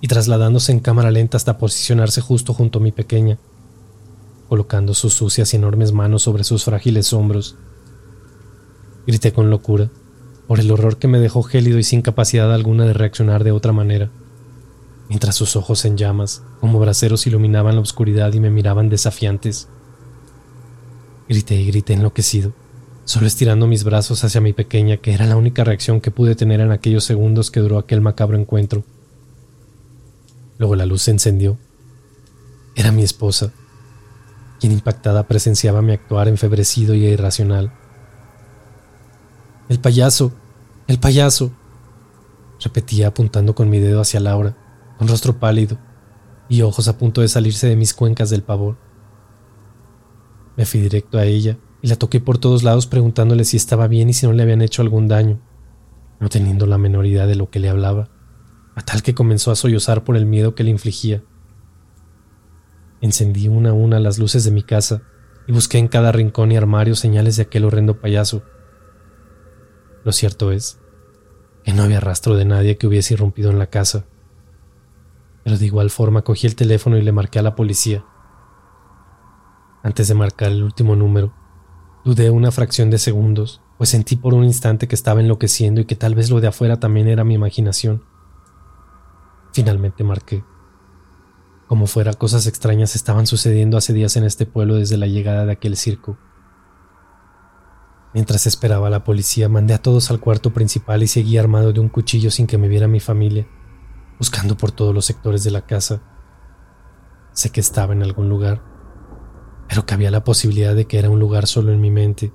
[0.00, 3.38] y trasladándose en cámara lenta hasta posicionarse justo junto a mi pequeña,
[4.48, 7.54] colocando sus sucias y enormes manos sobre sus frágiles hombros.
[9.06, 9.90] Grité con locura,
[10.46, 13.72] por el horror que me dejó gélido y sin capacidad alguna de reaccionar de otra
[13.72, 14.10] manera,
[15.08, 19.68] mientras sus ojos en llamas, como braseros, iluminaban la oscuridad y me miraban desafiantes.
[21.28, 22.52] Grité y grité enloquecido,
[23.04, 26.60] solo estirando mis brazos hacia mi pequeña, que era la única reacción que pude tener
[26.60, 28.84] en aquellos segundos que duró aquel macabro encuentro.
[30.58, 31.58] Luego la luz se encendió.
[32.76, 33.52] Era mi esposa,
[34.60, 37.72] quien impactada presenciaba mi actuar enfebrecido y irracional.
[39.68, 40.32] El payaso,
[40.86, 41.50] el payaso,
[42.62, 44.56] repetía apuntando con mi dedo hacia Laura,
[44.98, 45.78] con rostro pálido
[46.48, 48.76] y ojos a punto de salirse de mis cuencas del pavor.
[50.56, 54.08] Me fui directo a ella y la toqué por todos lados preguntándole si estaba bien
[54.08, 55.40] y si no le habían hecho algún daño,
[56.20, 58.08] no teniendo la menor idea de lo que le hablaba,
[58.76, 61.22] a tal que comenzó a sollozar por el miedo que le infligía.
[63.00, 65.02] Encendí una a una las luces de mi casa
[65.46, 68.42] y busqué en cada rincón y armario señales de aquel horrendo payaso.
[70.06, 70.78] Lo cierto es
[71.64, 74.04] que no había rastro de nadie que hubiese irrumpido en la casa.
[75.42, 78.04] Pero de igual forma cogí el teléfono y le marqué a la policía.
[79.82, 81.34] Antes de marcar el último número,
[82.04, 85.96] dudé una fracción de segundos, pues sentí por un instante que estaba enloqueciendo y que
[85.96, 88.04] tal vez lo de afuera también era mi imaginación.
[89.52, 90.44] Finalmente marqué.
[91.66, 95.52] Como fuera, cosas extrañas estaban sucediendo hace días en este pueblo desde la llegada de
[95.52, 96.16] aquel circo.
[98.14, 101.80] Mientras esperaba a la policía, mandé a todos al cuarto principal y seguí armado de
[101.80, 103.46] un cuchillo sin que me viera mi familia,
[104.18, 106.02] buscando por todos los sectores de la casa.
[107.32, 108.62] Sé que estaba en algún lugar,
[109.68, 112.32] pero que había la posibilidad de que era un lugar solo en mi mente.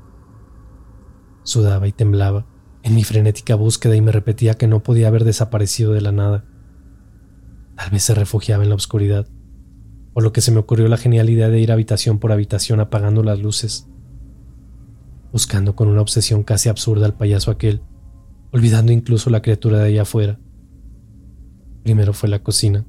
[1.44, 2.46] Sudaba y temblaba
[2.84, 6.46] en mi frenética búsqueda y me repetía que no podía haber desaparecido de la nada.
[7.76, 9.28] Tal vez se refugiaba en la oscuridad,
[10.14, 13.24] por lo que se me ocurrió la genial idea de ir habitación por habitación apagando
[13.24, 13.88] las luces,
[15.32, 17.82] buscando con una obsesión casi absurda al payaso aquel,
[18.52, 20.40] olvidando incluso la criatura de allá afuera.
[21.84, 22.86] Primero fue la cocina.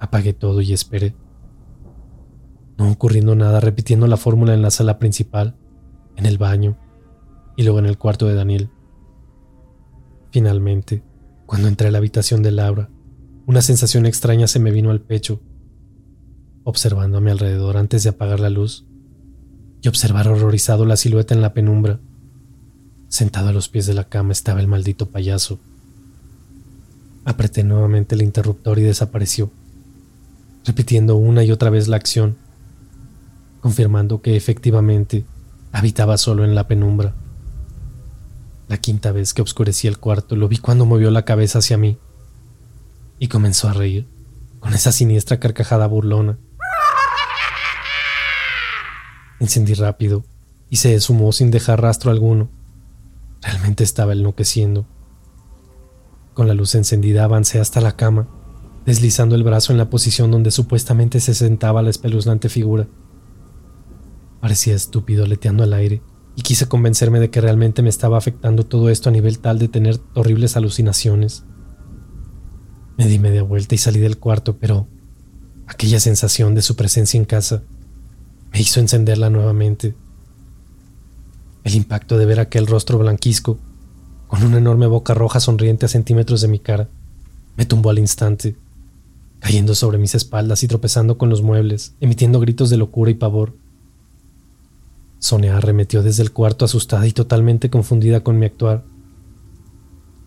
[0.00, 1.14] Apagué todo y esperé.
[2.78, 5.56] No ocurriendo nada, repitiendo la fórmula en la sala principal,
[6.16, 6.78] en el baño
[7.56, 8.70] y luego en el cuarto de Daniel.
[10.30, 11.02] Finalmente,
[11.46, 12.90] cuando entré a la habitación de Laura,
[13.46, 15.40] una sensación extraña se me vino al pecho.
[16.64, 18.86] Observando a mi alrededor antes de apagar la luz
[19.88, 21.98] observar horrorizado la silueta en la penumbra.
[23.08, 25.58] Sentado a los pies de la cama estaba el maldito payaso.
[27.24, 29.50] Apreté nuevamente el interruptor y desapareció,
[30.64, 32.36] repitiendo una y otra vez la acción,
[33.60, 35.24] confirmando que efectivamente
[35.72, 37.14] habitaba solo en la penumbra.
[38.68, 41.98] La quinta vez que oscurecí el cuarto lo vi cuando movió la cabeza hacia mí
[43.18, 44.06] y comenzó a reír
[44.60, 46.38] con esa siniestra carcajada burlona.
[49.38, 50.24] Encendí rápido
[50.70, 52.48] y se esfumó sin dejar rastro alguno.
[53.42, 54.86] Realmente estaba enloqueciendo.
[56.34, 58.28] Con la luz encendida avancé hasta la cama,
[58.84, 62.88] deslizando el brazo en la posición donde supuestamente se sentaba la espeluznante figura.
[64.40, 66.02] Parecía estúpido aleteando al aire
[66.34, 69.68] y quise convencerme de que realmente me estaba afectando todo esto a nivel tal de
[69.68, 71.44] tener horribles alucinaciones.
[72.96, 74.86] Me di media vuelta y salí del cuarto, pero
[75.66, 77.62] aquella sensación de su presencia en casa
[78.56, 79.94] me hizo encenderla nuevamente.
[81.62, 83.58] El impacto de ver aquel rostro blanquisco,
[84.28, 86.88] con una enorme boca roja sonriente a centímetros de mi cara,
[87.58, 88.56] me tumbó al instante,
[89.40, 93.52] cayendo sobre mis espaldas y tropezando con los muebles, emitiendo gritos de locura y pavor.
[95.18, 98.84] Sonia arremetió desde el cuarto asustada y totalmente confundida con mi actuar.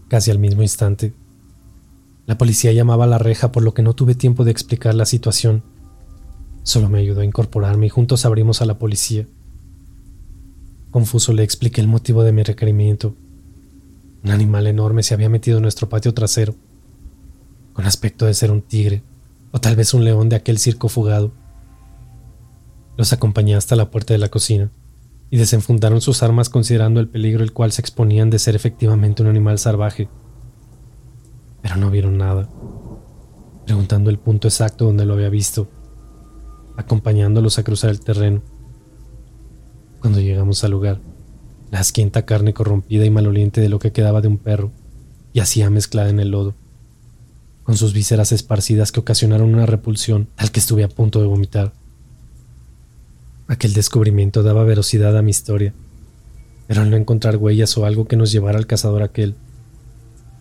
[0.08, 1.16] Casi al mismo instante,
[2.28, 5.08] la policía llamaba a la reja por lo que no tuve tiempo de explicar la
[5.08, 5.64] situación.
[6.64, 9.28] Solo me ayudó a incorporarme y juntos abrimos a la policía.
[10.92, 13.16] Confuso le expliqué el motivo de mi requerimiento.
[14.24, 16.56] Un animal enorme se había metido en nuestro patio trasero,
[17.74, 19.04] con aspecto de ser un tigre
[19.52, 21.32] o tal vez un león de aquel circo fugado.
[22.98, 24.72] Los acompañé hasta la puerta de la cocina
[25.30, 29.30] y desenfundaron sus armas considerando el peligro el cual se exponían de ser efectivamente un
[29.30, 30.10] animal salvaje
[31.62, 32.48] pero no vieron nada,
[33.66, 35.68] preguntando el punto exacto donde lo había visto,
[36.80, 38.42] acompañándolos a cruzar el terreno.
[40.00, 41.02] Cuando llegamos al lugar,
[41.72, 44.72] la asquienta carne corrompida y maloliente de lo que quedaba de un perro
[45.34, 46.56] yacía mezclada en el lodo,
[47.64, 51.74] con sus vísceras esparcidas que ocasionaron una repulsión tal que estuve a punto de vomitar.
[53.50, 55.74] Aquel descubrimiento daba velocidad a mi historia,
[56.66, 59.36] pero al no encontrar huellas o algo que nos llevara al cazador aquel,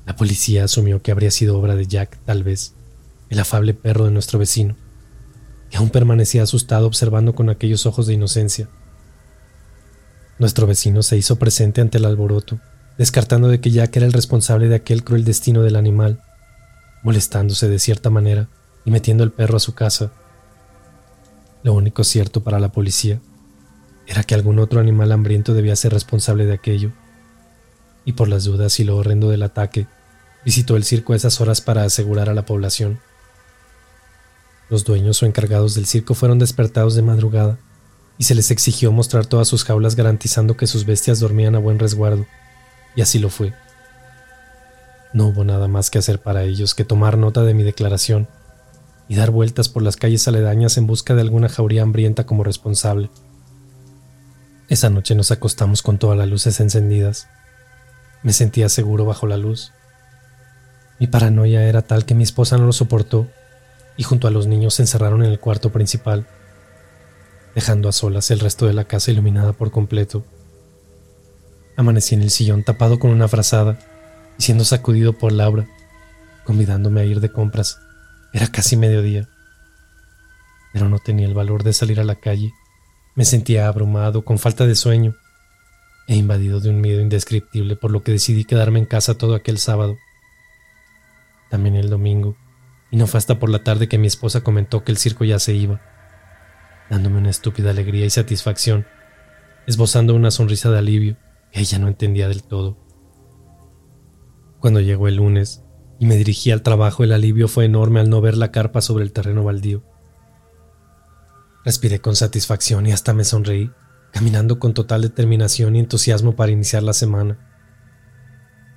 [0.07, 2.75] la policía asumió que habría sido obra de Jack, tal vez,
[3.29, 4.77] el afable perro de nuestro vecino,
[5.71, 8.69] que aún permanecía asustado observando con aquellos ojos de inocencia.
[10.39, 12.61] Nuestro vecino se hizo presente ante el alboroto,
[12.97, 16.23] descartando de que Jack era el responsable de aquel cruel destino del animal,
[17.03, 18.49] molestándose de cierta manera
[18.85, 20.13] y metiendo el perro a su casa.
[21.63, 23.21] Lo único cierto para la policía
[24.07, 26.93] era que algún otro animal hambriento debía ser responsable de aquello,
[28.05, 29.87] y por las dudas y lo horrendo del ataque,
[30.45, 33.01] visitó el circo a esas horas para asegurar a la población.
[34.71, 37.59] Los dueños o encargados del circo fueron despertados de madrugada
[38.19, 41.79] y se les exigió mostrar todas sus jaulas garantizando que sus bestias dormían a buen
[41.79, 42.27] resguardo,
[42.95, 43.55] y así lo fue.
[45.15, 48.29] No hubo nada más que hacer para ellos que tomar nota de mi declaración
[49.09, 53.09] y dar vueltas por las calles aledañas en busca de alguna jauría hambrienta como responsable.
[54.69, 57.29] Esa noche nos acostamos con todas las luces encendidas.
[58.23, 59.73] Me sentía seguro bajo la luz.
[60.99, 63.29] Mi paranoia era tal que mi esposa no lo soportó
[63.99, 66.25] y junto a los niños se encerraron en el cuarto principal,
[67.55, 70.25] dejando a solas el resto de la casa iluminada por completo.
[71.77, 73.77] Amanecí en el sillón tapado con una frazada
[74.39, 75.67] y siendo sacudido por Laura,
[76.45, 77.81] convidándome a ir de compras.
[78.33, 79.29] Era casi mediodía,
[80.73, 82.53] pero no tenía el valor de salir a la calle.
[83.17, 85.17] Me sentía abrumado, con falta de sueño,
[86.07, 89.59] e invadido de un miedo indescriptible, por lo que decidí quedarme en casa todo aquel
[89.59, 89.99] sábado.
[91.51, 92.37] También el domingo
[92.91, 95.39] y no fue hasta por la tarde que mi esposa comentó que el circo ya
[95.39, 95.81] se iba,
[96.89, 98.87] dándome una estúpida alegría y satisfacción,
[99.67, 101.17] esbozando una sonrisa de alivio
[101.53, 102.79] que ella no entendía del todo.
[104.61, 105.63] Cuando llegó el lunes
[105.99, 109.05] y me dirigí al trabajo, el alivio fue enorme al no ver la carpa sobre
[109.05, 109.85] el terreno baldío.
[111.65, 113.71] Respiré con satisfacción y hasta me sonreí,
[114.13, 117.39] caminando con total determinación y entusiasmo para iniciar la semana.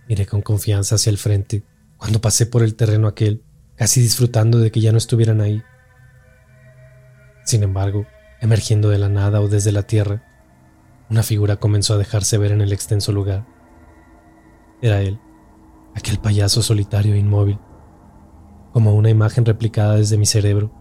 [0.07, 1.64] Miré con confianza hacia el frente
[1.97, 3.43] cuando pasé por el terreno aquel
[3.82, 5.63] casi disfrutando de que ya no estuvieran ahí.
[7.45, 8.05] Sin embargo,
[8.39, 10.21] emergiendo de la nada o desde la tierra,
[11.09, 13.47] una figura comenzó a dejarse ver en el extenso lugar.
[14.84, 15.19] Era él,
[15.95, 17.57] aquel payaso solitario e inmóvil,
[18.71, 20.71] como una imagen replicada desde mi cerebro.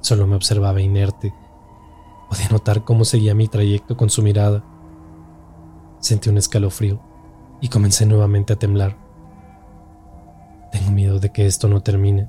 [0.00, 1.34] Solo me observaba inerte.
[2.30, 4.64] Podía notar cómo seguía mi trayecto con su mirada.
[5.98, 7.02] Sentí un escalofrío
[7.60, 9.07] y comencé nuevamente a temblar.
[10.70, 12.28] Tengo miedo de que esto no termine,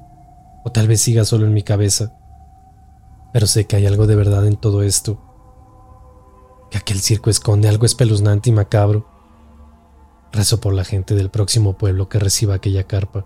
[0.64, 2.14] o tal vez siga solo en mi cabeza.
[3.34, 5.22] Pero sé que hay algo de verdad en todo esto,
[6.72, 9.08] que aquel circo esconde algo espeluznante y macabro.
[10.32, 13.26] Rezo por la gente del próximo pueblo que reciba aquella carpa.